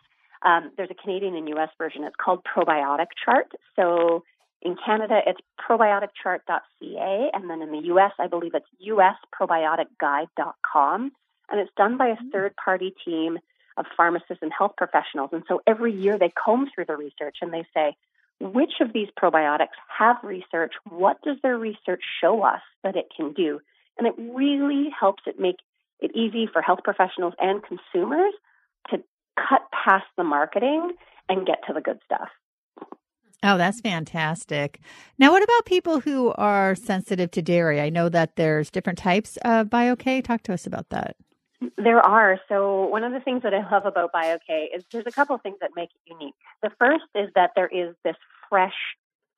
um, 0.41 0.71
there's 0.77 0.89
a 0.89 0.95
Canadian 0.95 1.35
and 1.35 1.47
US 1.49 1.69
version. 1.77 2.03
It's 2.03 2.15
called 2.15 2.45
Probiotic 2.45 3.07
Chart. 3.23 3.51
So 3.75 4.23
in 4.61 4.75
Canada, 4.83 5.21
it's 5.25 5.39
probioticchart.ca. 5.59 7.31
And 7.33 7.49
then 7.49 7.61
in 7.61 7.71
the 7.71 7.87
US, 7.93 8.11
I 8.19 8.27
believe 8.27 8.53
it's 8.53 8.67
usprobioticguide.com. 8.85 11.11
And 11.51 11.59
it's 11.59 11.71
done 11.77 11.97
by 11.97 12.09
a 12.09 12.15
mm. 12.15 12.31
third 12.31 12.53
party 12.63 12.93
team 13.05 13.39
of 13.77 13.85
pharmacists 13.95 14.41
and 14.41 14.51
health 14.55 14.74
professionals. 14.77 15.29
And 15.31 15.43
so 15.48 15.61
every 15.65 15.93
year 15.93 16.19
they 16.19 16.29
comb 16.29 16.69
through 16.74 16.85
the 16.85 16.98
research 16.98 17.37
and 17.41 17.53
they 17.53 17.65
say, 17.74 17.95
which 18.41 18.74
of 18.81 18.93
these 18.93 19.09
probiotics 19.22 19.75
have 19.98 20.17
research? 20.24 20.74
What 20.89 21.22
does 21.24 21.37
their 21.43 21.57
research 21.57 22.01
show 22.22 22.43
us 22.43 22.61
that 22.83 22.95
it 22.95 23.07
can 23.15 23.33
do? 23.33 23.59
And 23.98 24.07
it 24.07 24.15
really 24.17 24.89
helps 24.98 25.24
it 25.25 25.39
make 25.39 25.57
it 26.00 26.11
easy 26.15 26.48
for 26.51 26.61
health 26.61 26.79
professionals 26.83 27.33
and 27.39 27.61
consumers 27.61 28.33
to 28.91 29.03
cut 29.35 29.61
past 29.72 30.05
the 30.17 30.24
marketing 30.24 30.93
and 31.27 31.45
get 31.45 31.59
to 31.67 31.74
the 31.74 31.81
good 31.81 32.00
stuff. 32.05 32.29
Oh, 33.41 33.57
that's 33.57 33.79
fantastic. 33.79 34.81
Now, 35.17 35.31
what 35.31 35.43
about 35.43 35.65
people 35.65 36.01
who 36.01 36.33
are 36.33 36.75
sensitive 36.75 37.31
to 37.31 37.41
dairy? 37.41 37.79
I 37.79 37.89
know 37.89 38.09
that 38.09 38.35
there's 38.35 38.69
different 38.69 38.99
types 38.99 39.37
of 39.45 39.67
BioK. 39.67 40.23
Talk 40.23 40.43
to 40.43 40.53
us 40.53 40.67
about 40.67 40.89
that. 40.89 41.15
There 41.77 41.99
are. 41.99 42.39
So, 42.49 42.85
one 42.87 43.03
of 43.03 43.13
the 43.13 43.19
things 43.21 43.43
that 43.43 43.53
I 43.53 43.69
love 43.69 43.85
about 43.85 44.11
BioK 44.13 44.75
is 44.75 44.83
there's 44.91 45.07
a 45.07 45.11
couple 45.11 45.35
of 45.35 45.41
things 45.41 45.57
that 45.61 45.71
make 45.75 45.89
it 45.89 46.13
unique. 46.13 46.35
The 46.61 46.71
first 46.77 47.05
is 47.15 47.29
that 47.35 47.51
there 47.55 47.67
is 47.67 47.95
this 48.03 48.15
fresh 48.49 48.75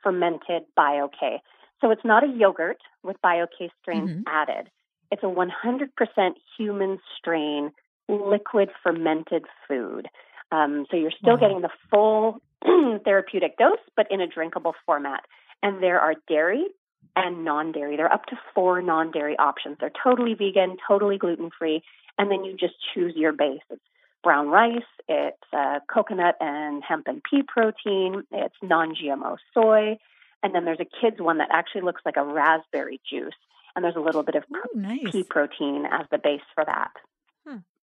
fermented 0.01 0.63
BioK. 0.77 1.39
So, 1.79 1.91
it's 1.91 2.05
not 2.05 2.23
a 2.23 2.27
yogurt 2.27 2.77
with 3.03 3.17
BioK 3.23 3.69
strains 3.81 4.09
mm-hmm. 4.09 4.21
added. 4.27 4.69
It's 5.11 5.23
a 5.23 5.27
100% 5.27 6.31
human 6.57 6.99
strain 7.17 7.71
liquid 8.07 8.69
fermented 8.83 9.45
food. 9.67 10.07
Um, 10.51 10.85
so 10.89 10.97
you're 10.97 11.11
still 11.11 11.35
wow. 11.35 11.39
getting 11.39 11.61
the 11.61 11.69
full 11.89 12.41
therapeutic 13.05 13.57
dose, 13.57 13.79
but 13.95 14.07
in 14.09 14.21
a 14.21 14.27
drinkable 14.27 14.75
format. 14.85 15.21
And 15.63 15.81
there 15.81 15.99
are 15.99 16.15
dairy 16.27 16.65
and 17.15 17.43
non 17.43 17.71
dairy. 17.71 17.97
There 17.97 18.07
are 18.07 18.13
up 18.13 18.25
to 18.27 18.39
four 18.55 18.81
non 18.81 19.11
dairy 19.11 19.37
options. 19.37 19.77
They're 19.79 19.91
totally 20.03 20.33
vegan, 20.33 20.77
totally 20.87 21.17
gluten 21.17 21.49
free, 21.57 21.83
and 22.17 22.31
then 22.31 22.43
you 22.43 22.55
just 22.57 22.75
choose 22.93 23.13
your 23.15 23.33
base. 23.33 23.61
It's 23.69 23.81
brown 24.23 24.49
rice, 24.49 24.77
it's 25.07 25.37
uh, 25.53 25.79
coconut 25.91 26.35
and 26.39 26.83
hemp 26.87 27.07
and 27.07 27.23
pea 27.23 27.43
protein, 27.47 28.23
it's 28.31 28.55
non 28.61 28.95
GMO 28.95 29.37
soy, 29.53 29.97
and 30.43 30.53
then 30.53 30.65
there's 30.65 30.79
a 30.79 30.85
kid's 30.85 31.19
one 31.19 31.39
that 31.39 31.49
actually 31.51 31.81
looks 31.81 32.01
like 32.05 32.17
a 32.17 32.23
raspberry 32.23 33.01
juice, 33.09 33.33
and 33.75 33.83
there's 33.83 33.95
a 33.95 34.01
little 34.01 34.23
bit 34.23 34.35
of 34.35 34.43
Ooh, 34.53 34.79
nice. 34.79 35.11
pea 35.11 35.23
protein 35.23 35.85
as 35.91 36.05
the 36.11 36.17
base 36.17 36.41
for 36.53 36.63
that. 36.65 36.91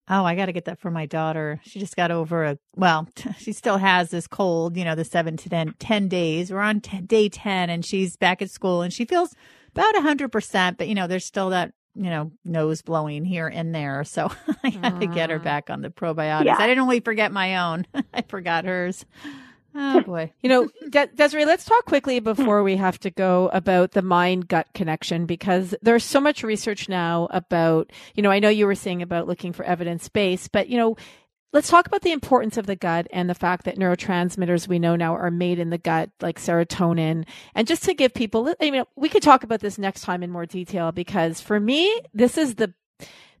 Oh, 0.09 0.25
I 0.25 0.35
got 0.35 0.47
to 0.47 0.53
get 0.53 0.65
that 0.65 0.79
for 0.79 0.89
my 0.89 1.05
daughter. 1.05 1.61
She 1.63 1.79
just 1.79 1.95
got 1.95 2.09
over 2.09 2.43
a, 2.43 2.57
well, 2.75 3.07
she 3.37 3.53
still 3.53 3.77
has 3.77 4.09
this 4.09 4.27
cold, 4.27 4.75
you 4.75 4.83
know, 4.83 4.95
the 4.95 5.05
seven 5.05 5.37
to 5.37 5.49
ten, 5.49 5.75
10 5.77 6.07
days. 6.07 6.51
We're 6.51 6.59
on 6.59 6.81
t- 6.81 7.01
day 7.01 7.29
10 7.29 7.69
and 7.69 7.85
she's 7.85 8.17
back 8.17 8.41
at 8.41 8.49
school 8.49 8.81
and 8.81 8.91
she 8.91 9.05
feels 9.05 9.35
about 9.69 9.93
100%, 9.95 10.77
but, 10.77 10.87
you 10.87 10.95
know, 10.95 11.05
there's 11.05 11.25
still 11.25 11.51
that, 11.51 11.73
you 11.93 12.09
know, 12.09 12.31
nose 12.43 12.81
blowing 12.81 13.23
here 13.23 13.47
and 13.47 13.73
there. 13.73 14.03
So 14.03 14.31
I 14.63 14.71
got 14.71 14.99
to 14.99 15.07
get 15.07 15.29
her 15.29 15.39
mm. 15.39 15.43
back 15.43 15.69
on 15.69 15.81
the 15.81 15.89
probiotics. 15.89 16.45
Yeah. 16.45 16.55
I 16.57 16.65
didn't 16.65 16.81
only 16.81 17.01
forget 17.01 17.31
my 17.31 17.57
own, 17.57 17.85
I 18.13 18.23
forgot 18.23 18.65
hers. 18.65 19.05
Oh 19.75 20.01
boy. 20.01 20.31
You 20.41 20.49
know, 20.49 20.69
De- 20.89 21.07
Desiree, 21.07 21.45
let's 21.45 21.65
talk 21.65 21.85
quickly 21.85 22.19
before 22.19 22.63
we 22.63 22.75
have 22.77 22.99
to 23.01 23.09
go 23.11 23.49
about 23.53 23.91
the 23.91 24.01
mind 24.01 24.47
gut 24.47 24.67
connection 24.73 25.25
because 25.25 25.75
there's 25.81 26.03
so 26.03 26.19
much 26.19 26.43
research 26.43 26.89
now 26.89 27.27
about, 27.31 27.91
you 28.15 28.23
know, 28.23 28.31
I 28.31 28.39
know 28.39 28.49
you 28.49 28.65
were 28.65 28.75
saying 28.75 29.01
about 29.01 29.27
looking 29.27 29.53
for 29.53 29.63
evidence 29.65 30.07
base, 30.09 30.47
but 30.47 30.69
you 30.69 30.77
know, 30.77 30.97
let's 31.51 31.69
talk 31.69 31.87
about 31.87 32.01
the 32.01 32.11
importance 32.11 32.57
of 32.57 32.67
the 32.67 32.75
gut 32.75 33.07
and 33.11 33.29
the 33.29 33.35
fact 33.35 33.65
that 33.65 33.77
neurotransmitters 33.77 34.67
we 34.67 34.79
know 34.79 34.95
now 34.95 35.15
are 35.15 35.31
made 35.31 35.59
in 35.59 35.69
the 35.69 35.77
gut, 35.77 36.09
like 36.21 36.39
serotonin. 36.39 37.25
And 37.55 37.67
just 37.67 37.83
to 37.83 37.93
give 37.93 38.13
people, 38.13 38.53
I 38.61 38.71
mean, 38.71 38.83
we 38.95 39.09
could 39.09 39.23
talk 39.23 39.43
about 39.43 39.59
this 39.59 39.77
next 39.77 40.01
time 40.01 40.23
in 40.23 40.31
more 40.31 40.45
detail 40.45 40.91
because 40.91 41.41
for 41.41 41.59
me, 41.59 42.01
this 42.13 42.37
is 42.37 42.55
the 42.55 42.73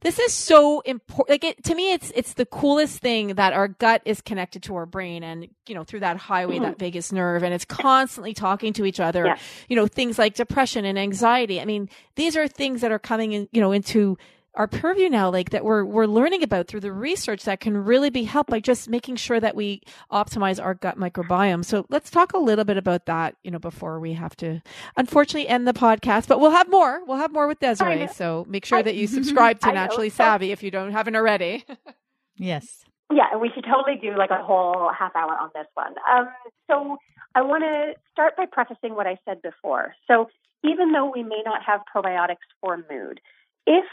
this 0.01 0.17
is 0.17 0.33
so 0.33 0.79
important. 0.81 1.29
Like 1.29 1.43
it, 1.43 1.63
to 1.65 1.75
me, 1.75 1.91
it's, 1.91 2.11
it's 2.15 2.33
the 2.33 2.45
coolest 2.45 2.99
thing 2.99 3.35
that 3.35 3.53
our 3.53 3.67
gut 3.67 4.01
is 4.05 4.21
connected 4.21 4.63
to 4.63 4.75
our 4.75 4.85
brain 4.85 5.23
and, 5.23 5.47
you 5.67 5.75
know, 5.75 5.83
through 5.83 5.99
that 6.01 6.17
highway, 6.17 6.55
mm-hmm. 6.55 6.65
that 6.65 6.79
vagus 6.79 7.11
nerve, 7.11 7.43
and 7.43 7.53
it's 7.53 7.65
constantly 7.65 8.33
talking 8.33 8.71
to 8.73 8.85
each 8.85 8.99
other, 8.99 9.25
yeah. 9.25 9.37
you 9.67 9.75
know, 9.75 9.87
things 9.87 10.17
like 10.17 10.35
depression 10.35 10.85
and 10.85 10.97
anxiety. 10.97 11.59
I 11.59 11.65
mean, 11.65 11.89
these 12.15 12.37
are 12.37 12.47
things 12.47 12.81
that 12.81 12.91
are 12.91 12.99
coming 12.99 13.33
in, 13.33 13.49
you 13.51 13.59
know, 13.59 13.71
into 13.71 14.17
our 14.55 14.67
purview 14.67 15.09
now, 15.09 15.29
like 15.29 15.51
that 15.51 15.63
we're 15.63 15.85
we're 15.85 16.05
learning 16.05 16.43
about 16.43 16.67
through 16.67 16.79
the 16.79 16.91
research 16.91 17.43
that 17.43 17.59
can 17.59 17.77
really 17.77 18.09
be 18.09 18.23
helped 18.23 18.49
by 18.49 18.59
just 18.59 18.89
making 18.89 19.15
sure 19.15 19.39
that 19.39 19.55
we 19.55 19.81
optimize 20.11 20.63
our 20.63 20.73
gut 20.73 20.97
microbiome. 20.97 21.63
So 21.63 21.85
let's 21.89 22.09
talk 22.09 22.33
a 22.33 22.37
little 22.37 22.65
bit 22.65 22.77
about 22.77 23.05
that, 23.05 23.35
you 23.43 23.51
know, 23.51 23.59
before 23.59 23.99
we 23.99 24.13
have 24.13 24.35
to 24.37 24.61
unfortunately 24.97 25.47
end 25.47 25.67
the 25.67 25.73
podcast. 25.73 26.27
But 26.27 26.39
we'll 26.39 26.51
have 26.51 26.69
more. 26.69 27.05
We'll 27.05 27.17
have 27.17 27.31
more 27.31 27.47
with 27.47 27.59
Desiree. 27.59 28.07
So 28.07 28.45
make 28.47 28.65
sure 28.65 28.81
that 28.81 28.95
you 28.95 29.07
subscribe 29.07 29.59
to 29.61 29.71
Naturally 29.71 30.09
Savvy 30.09 30.51
if 30.51 30.63
you 30.63 30.71
don't 30.71 30.91
haven't 30.91 31.15
already. 31.15 31.65
yes. 32.35 32.83
Yeah, 33.11 33.25
and 33.31 33.41
we 33.41 33.49
should 33.53 33.65
totally 33.65 33.97
do 33.99 34.17
like 34.17 34.29
a 34.29 34.43
whole 34.43 34.91
half 34.97 35.15
hour 35.15 35.31
on 35.31 35.49
this 35.55 35.65
one. 35.73 35.95
Um, 36.11 36.29
so 36.69 36.97
I 37.35 37.41
want 37.41 37.63
to 37.63 37.93
start 38.11 38.35
by 38.37 38.45
prefacing 38.51 38.95
what 38.95 39.07
I 39.07 39.17
said 39.25 39.41
before. 39.41 39.95
So 40.07 40.27
even 40.63 40.91
though 40.91 41.11
we 41.13 41.23
may 41.23 41.41
not 41.45 41.61
have 41.65 41.81
probiotics 41.95 42.45
for 42.61 42.77
mood, 42.89 43.19
if 43.65 43.85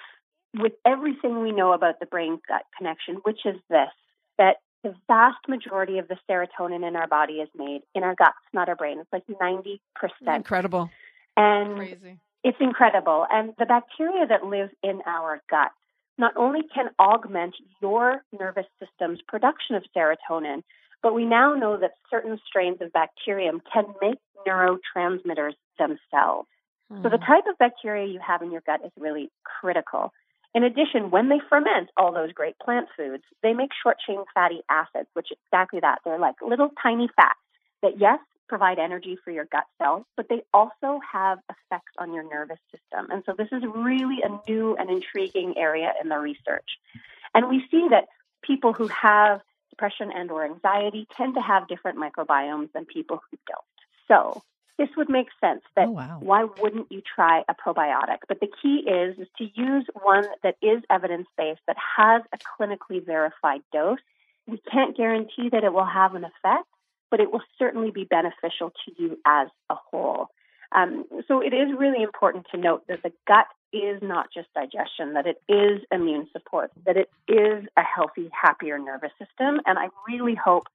with 0.58 0.72
everything 0.84 1.40
we 1.40 1.52
know 1.52 1.72
about 1.72 2.00
the 2.00 2.06
brain 2.06 2.40
gut 2.48 2.62
connection, 2.76 3.16
which 3.24 3.40
is 3.44 3.56
this 3.68 3.88
that 4.38 4.56
the 4.82 4.94
vast 5.08 5.48
majority 5.48 5.98
of 5.98 6.08
the 6.08 6.16
serotonin 6.28 6.86
in 6.86 6.96
our 6.96 7.08
body 7.08 7.34
is 7.34 7.48
made 7.56 7.82
in 7.94 8.02
our 8.02 8.14
guts, 8.14 8.36
not 8.52 8.68
our 8.68 8.76
brain. 8.76 9.00
It's 9.00 9.12
like 9.12 9.26
90%. 9.26 9.78
Incredible. 10.36 10.90
And 11.36 11.76
Crazy. 11.76 12.18
it's 12.44 12.58
incredible. 12.60 13.26
And 13.30 13.54
the 13.58 13.66
bacteria 13.66 14.26
that 14.26 14.44
live 14.44 14.70
in 14.82 15.00
our 15.06 15.42
gut 15.50 15.70
not 16.18 16.36
only 16.36 16.60
can 16.74 16.90
augment 16.98 17.54
your 17.82 18.22
nervous 18.38 18.66
system's 18.78 19.20
production 19.26 19.76
of 19.76 19.82
serotonin, 19.94 20.62
but 21.02 21.14
we 21.14 21.24
now 21.24 21.54
know 21.54 21.76
that 21.76 21.92
certain 22.10 22.38
strains 22.46 22.78
of 22.80 22.92
bacterium 22.92 23.60
can 23.72 23.84
make 24.00 24.18
neurotransmitters 24.46 25.54
themselves. 25.78 26.48
Mm. 26.92 27.02
So 27.02 27.08
the 27.08 27.18
type 27.18 27.44
of 27.48 27.58
bacteria 27.58 28.06
you 28.06 28.20
have 28.26 28.42
in 28.42 28.50
your 28.50 28.62
gut 28.64 28.80
is 28.84 28.92
really 28.98 29.30
critical. 29.44 30.12
In 30.56 30.64
addition, 30.64 31.10
when 31.10 31.28
they 31.28 31.38
ferment 31.50 31.90
all 31.98 32.12
those 32.12 32.32
great 32.32 32.58
plant 32.58 32.88
foods, 32.96 33.22
they 33.42 33.52
make 33.52 33.72
short 33.82 33.98
chain 34.06 34.24
fatty 34.32 34.62
acids, 34.70 35.10
which 35.12 35.30
is 35.30 35.36
exactly 35.46 35.80
that. 35.80 35.98
They're 36.02 36.18
like 36.18 36.36
little 36.40 36.70
tiny 36.82 37.10
fats 37.14 37.38
that, 37.82 38.00
yes, 38.00 38.20
provide 38.48 38.78
energy 38.78 39.18
for 39.22 39.30
your 39.32 39.44
gut 39.44 39.66
cells, 39.76 40.06
but 40.16 40.30
they 40.30 40.44
also 40.54 40.98
have 41.12 41.40
effects 41.50 41.92
on 41.98 42.14
your 42.14 42.22
nervous 42.22 42.58
system. 42.70 43.10
And 43.10 43.22
so 43.26 43.34
this 43.36 43.48
is 43.52 43.64
really 43.74 44.22
a 44.24 44.50
new 44.50 44.74
and 44.76 44.88
intriguing 44.88 45.58
area 45.58 45.92
in 46.02 46.08
the 46.08 46.16
research. 46.16 46.78
And 47.34 47.50
we 47.50 47.62
see 47.70 47.88
that 47.90 48.06
people 48.40 48.72
who 48.72 48.88
have 48.88 49.42
depression 49.68 50.10
and 50.10 50.30
or 50.30 50.42
anxiety 50.42 51.06
tend 51.14 51.34
to 51.34 51.42
have 51.42 51.68
different 51.68 51.98
microbiomes 51.98 52.72
than 52.72 52.86
people 52.86 53.20
who 53.30 53.36
don't. 53.46 53.60
So 54.08 54.42
this 54.78 54.88
would 54.96 55.08
make 55.08 55.28
sense 55.40 55.62
that 55.74 55.88
oh, 55.88 55.92
wow. 55.92 56.18
why 56.20 56.44
wouldn't 56.60 56.90
you 56.92 57.00
try 57.00 57.42
a 57.48 57.54
probiotic? 57.54 58.18
But 58.28 58.40
the 58.40 58.48
key 58.62 58.84
is, 58.88 59.18
is 59.18 59.28
to 59.38 59.44
use 59.54 59.86
one 60.02 60.26
that 60.42 60.56
is 60.60 60.82
evidence 60.90 61.28
based, 61.38 61.60
that 61.66 61.76
has 61.96 62.22
a 62.32 62.38
clinically 62.38 63.04
verified 63.04 63.62
dose. 63.72 63.98
We 64.46 64.60
can't 64.70 64.96
guarantee 64.96 65.48
that 65.50 65.64
it 65.64 65.72
will 65.72 65.86
have 65.86 66.14
an 66.14 66.24
effect, 66.24 66.68
but 67.10 67.20
it 67.20 67.32
will 67.32 67.42
certainly 67.58 67.90
be 67.90 68.04
beneficial 68.04 68.70
to 68.84 69.02
you 69.02 69.18
as 69.24 69.48
a 69.70 69.74
whole. 69.74 70.28
Um, 70.72 71.04
so 71.26 71.40
it 71.40 71.54
is 71.54 71.68
really 71.76 72.02
important 72.02 72.46
to 72.50 72.58
note 72.58 72.86
that 72.88 73.02
the 73.02 73.12
gut 73.26 73.46
is 73.72 74.00
not 74.02 74.32
just 74.32 74.52
digestion, 74.54 75.14
that 75.14 75.26
it 75.26 75.40
is 75.48 75.80
immune 75.90 76.28
support, 76.32 76.70
that 76.84 76.96
it 76.96 77.10
is 77.28 77.64
a 77.76 77.82
healthy, 77.82 78.30
happier 78.32 78.78
nervous 78.78 79.12
system. 79.18 79.60
And 79.66 79.78
I 79.78 79.88
really 80.08 80.34
hope 80.34 80.66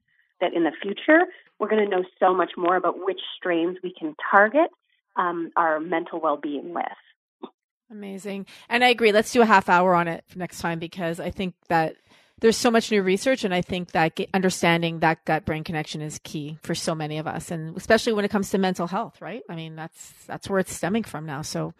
that 0.41 0.53
in 0.53 0.63
the 0.63 0.71
future, 0.81 1.25
we're 1.59 1.69
going 1.69 1.83
to 1.83 1.89
know 1.89 2.03
so 2.19 2.33
much 2.33 2.51
more 2.57 2.75
about 2.75 2.95
which 3.05 3.21
strains 3.37 3.77
we 3.83 3.93
can 3.97 4.15
target 4.29 4.69
um, 5.15 5.51
our 5.55 5.79
mental 5.79 6.19
well 6.19 6.37
being 6.37 6.73
with. 6.73 7.51
Amazing. 7.89 8.45
And 8.69 8.83
I 8.83 8.89
agree. 8.89 9.11
Let's 9.11 9.33
do 9.33 9.41
a 9.41 9.45
half 9.45 9.67
hour 9.67 9.93
on 9.93 10.07
it 10.07 10.23
next 10.35 10.59
time 10.59 10.79
because 10.79 11.19
I 11.19 11.29
think 11.29 11.55
that 11.67 11.97
there's 12.41 12.57
so 12.57 12.69
much 12.69 12.91
new 12.91 13.01
research 13.01 13.43
and 13.43 13.53
i 13.53 13.61
think 13.61 13.91
that 13.91 14.19
understanding 14.33 14.99
that 14.99 15.23
gut 15.25 15.45
brain 15.45 15.63
connection 15.63 16.01
is 16.01 16.19
key 16.23 16.57
for 16.61 16.75
so 16.75 16.93
many 16.93 17.17
of 17.17 17.27
us 17.27 17.49
and 17.49 17.77
especially 17.77 18.11
when 18.11 18.25
it 18.25 18.29
comes 18.29 18.49
to 18.49 18.57
mental 18.57 18.87
health 18.87 19.21
right? 19.21 19.43
I 19.47 19.55
mean 19.55 19.75
that's 19.75 20.11
that's 20.27 20.49
where 20.49 20.59
it's 20.59 20.73
stemming 20.73 21.03
from 21.03 21.25
now 21.25 21.41
so 21.41 21.73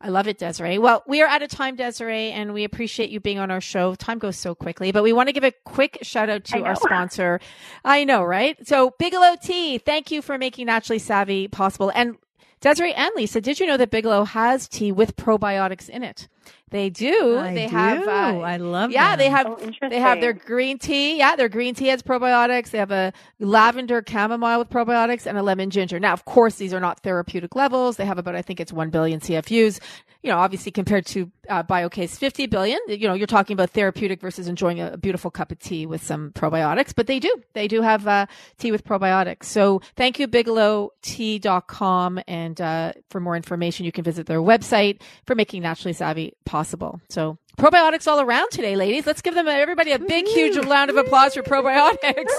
i 0.00 0.08
love 0.08 0.28
it 0.28 0.38
desiree. 0.38 0.78
Well 0.78 1.02
we 1.06 1.20
are 1.22 1.28
out 1.28 1.42
of 1.42 1.50
time 1.50 1.76
desiree 1.76 2.30
and 2.30 2.54
we 2.54 2.64
appreciate 2.64 3.10
you 3.10 3.20
being 3.20 3.38
on 3.38 3.50
our 3.50 3.60
show. 3.60 3.94
Time 3.94 4.18
goes 4.18 4.38
so 4.38 4.54
quickly 4.54 4.92
but 4.92 5.02
we 5.02 5.12
want 5.12 5.28
to 5.28 5.32
give 5.32 5.44
a 5.44 5.52
quick 5.64 5.98
shout 6.02 6.30
out 6.30 6.44
to 6.44 6.62
our 6.62 6.76
sponsor. 6.86 7.40
I 7.84 8.04
know 8.04 8.22
right? 8.22 8.56
So 8.66 8.94
bigelow 8.98 9.36
tea 9.42 9.78
thank 9.78 10.10
you 10.10 10.22
for 10.22 10.38
making 10.38 10.66
naturally 10.66 10.98
savvy 10.98 11.48
possible 11.48 11.90
and 11.94 12.16
Desiree 12.60 12.94
and 12.94 13.10
Lisa, 13.14 13.42
did 13.42 13.60
you 13.60 13.66
know 13.66 13.76
that 13.76 13.90
Bigelow 13.90 14.24
has 14.24 14.68
tea 14.68 14.90
with 14.90 15.16
probiotics 15.16 15.90
in 15.90 16.02
it? 16.02 16.28
They 16.70 16.90
do. 16.90 17.38
I 17.38 17.54
they 17.54 17.66
do. 17.68 17.76
have. 17.76 18.08
Uh, 18.08 18.40
I 18.40 18.56
love. 18.56 18.90
Yeah, 18.90 19.10
them. 19.10 19.18
they 19.18 19.30
have. 19.30 19.46
Oh, 19.46 19.88
they 19.88 20.00
have 20.00 20.20
their 20.20 20.32
green 20.32 20.78
tea. 20.78 21.18
Yeah, 21.18 21.36
their 21.36 21.48
green 21.48 21.74
tea 21.74 21.86
has 21.86 22.02
probiotics. 22.02 22.70
They 22.70 22.78
have 22.78 22.90
a 22.90 23.12
lavender 23.38 24.02
chamomile 24.04 24.58
with 24.58 24.70
probiotics 24.70 25.26
and 25.26 25.38
a 25.38 25.42
lemon 25.42 25.70
ginger. 25.70 26.00
Now, 26.00 26.12
of 26.12 26.24
course, 26.24 26.56
these 26.56 26.74
are 26.74 26.80
not 26.80 27.00
therapeutic 27.00 27.54
levels. 27.54 27.96
They 27.96 28.04
have 28.04 28.18
about, 28.18 28.34
I 28.34 28.42
think, 28.42 28.58
it's 28.58 28.72
one 28.72 28.90
billion 28.90 29.20
CFUs. 29.20 29.78
You 30.24 30.30
know, 30.30 30.38
obviously 30.38 30.72
compared 30.72 31.06
to 31.06 31.30
uh, 31.50 31.62
BioK's 31.62 32.18
50 32.18 32.46
billion, 32.46 32.80
you 32.88 33.06
know, 33.06 33.14
you're 33.14 33.26
talking 33.26 33.54
about 33.54 33.70
therapeutic 33.70 34.20
versus 34.22 34.48
enjoying 34.48 34.80
a, 34.80 34.96
beautiful 34.96 35.30
cup 35.30 35.52
of 35.52 35.58
tea 35.58 35.84
with 35.84 36.02
some 36.02 36.30
probiotics. 36.32 36.94
But 36.94 37.06
they 37.06 37.20
do. 37.20 37.32
They 37.52 37.68
do 37.68 37.82
have 37.82 38.08
uh, 38.08 38.26
tea 38.58 38.72
with 38.72 38.84
probiotics. 38.84 39.44
So 39.44 39.82
thank 39.96 40.18
you, 40.18 40.26
BigelowTea.com, 40.26 42.20
and 42.26 42.60
uh, 42.60 42.92
for 43.10 43.20
more 43.20 43.36
information, 43.36 43.84
you 43.84 43.92
can 43.92 44.02
visit 44.02 44.26
their 44.26 44.40
website 44.40 45.02
for 45.26 45.34
making 45.34 45.62
naturally 45.62 45.92
savvy 45.92 46.33
possible. 46.44 47.00
So 47.08 47.38
probiotics 47.56 48.06
all 48.06 48.20
around 48.20 48.50
today, 48.50 48.76
ladies. 48.76 49.06
Let's 49.06 49.22
give 49.22 49.34
them 49.34 49.48
everybody 49.48 49.92
a 49.92 49.98
big, 49.98 50.26
huge 50.26 50.56
round 50.56 50.90
of 50.90 50.96
applause 50.96 51.34
for 51.34 51.42
probiotics. 51.42 52.32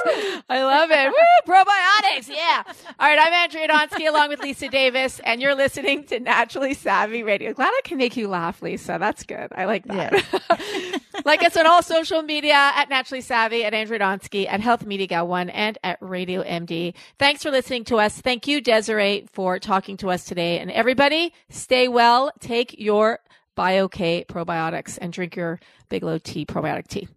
I 0.49 0.63
love 0.63 0.89
it. 0.91 1.10
Woo, 1.10 1.53
probiotics. 1.53 2.27
Yeah. 2.27 2.63
All 2.99 3.08
right. 3.08 3.19
I'm 3.19 3.34
Andrea 3.34 3.67
Donsky 3.67 4.08
along 4.10 4.29
with 4.29 4.39
Lisa 4.41 4.67
Davis, 4.67 5.19
and 5.23 5.41
you're 5.41 5.55
listening 5.55 6.03
to 6.05 6.19
Naturally 6.19 6.73
Savvy 6.73 7.23
Radio. 7.23 7.53
Glad 7.53 7.69
I 7.69 7.81
can 7.84 7.97
make 7.97 8.17
you 8.17 8.27
laugh, 8.27 8.62
Lisa. 8.62 8.97
That's 8.99 9.23
good. 9.23 9.47
I 9.55 9.65
like 9.65 9.86
that. 9.86 10.13
Yeah. 10.13 10.97
like 11.25 11.43
us 11.43 11.55
on 11.58 11.65
all 11.65 11.81
social 11.81 12.21
media 12.21 12.53
at 12.53 12.89
Naturally 12.89 13.21
Savvy, 13.21 13.63
at 13.63 13.73
Andrea 13.73 13.99
Donsky, 13.99 14.47
at 14.47 14.60
Health 14.60 14.86
Media 14.86 15.08
Gal 15.08 15.27
One, 15.27 15.49
and 15.49 15.77
at 15.84 15.97
Radio 16.01 16.43
MD. 16.43 16.93
Thanks 17.17 17.43
for 17.43 17.51
listening 17.51 17.86
to 17.86 17.97
us. 17.97 18.19
Thank 18.21 18.47
you, 18.47 18.62
Desiree, 18.62 19.27
for 19.31 19.60
talking 19.60 19.97
to 19.97 20.10
us 20.10 20.25
today. 20.25 20.60
And 20.60 20.69
everybody, 20.71 21.34
stay 21.49 21.88
well. 21.88 22.31
Take 22.39 22.75
your 22.77 23.19
BioK 23.58 24.26
probiotics 24.28 24.98
and 25.02 25.13
drink 25.13 25.36
your 25.36 25.60
Bigelow 25.89 26.18
tea 26.18 26.46
probiotic 26.46 26.88
tea. 26.88 27.08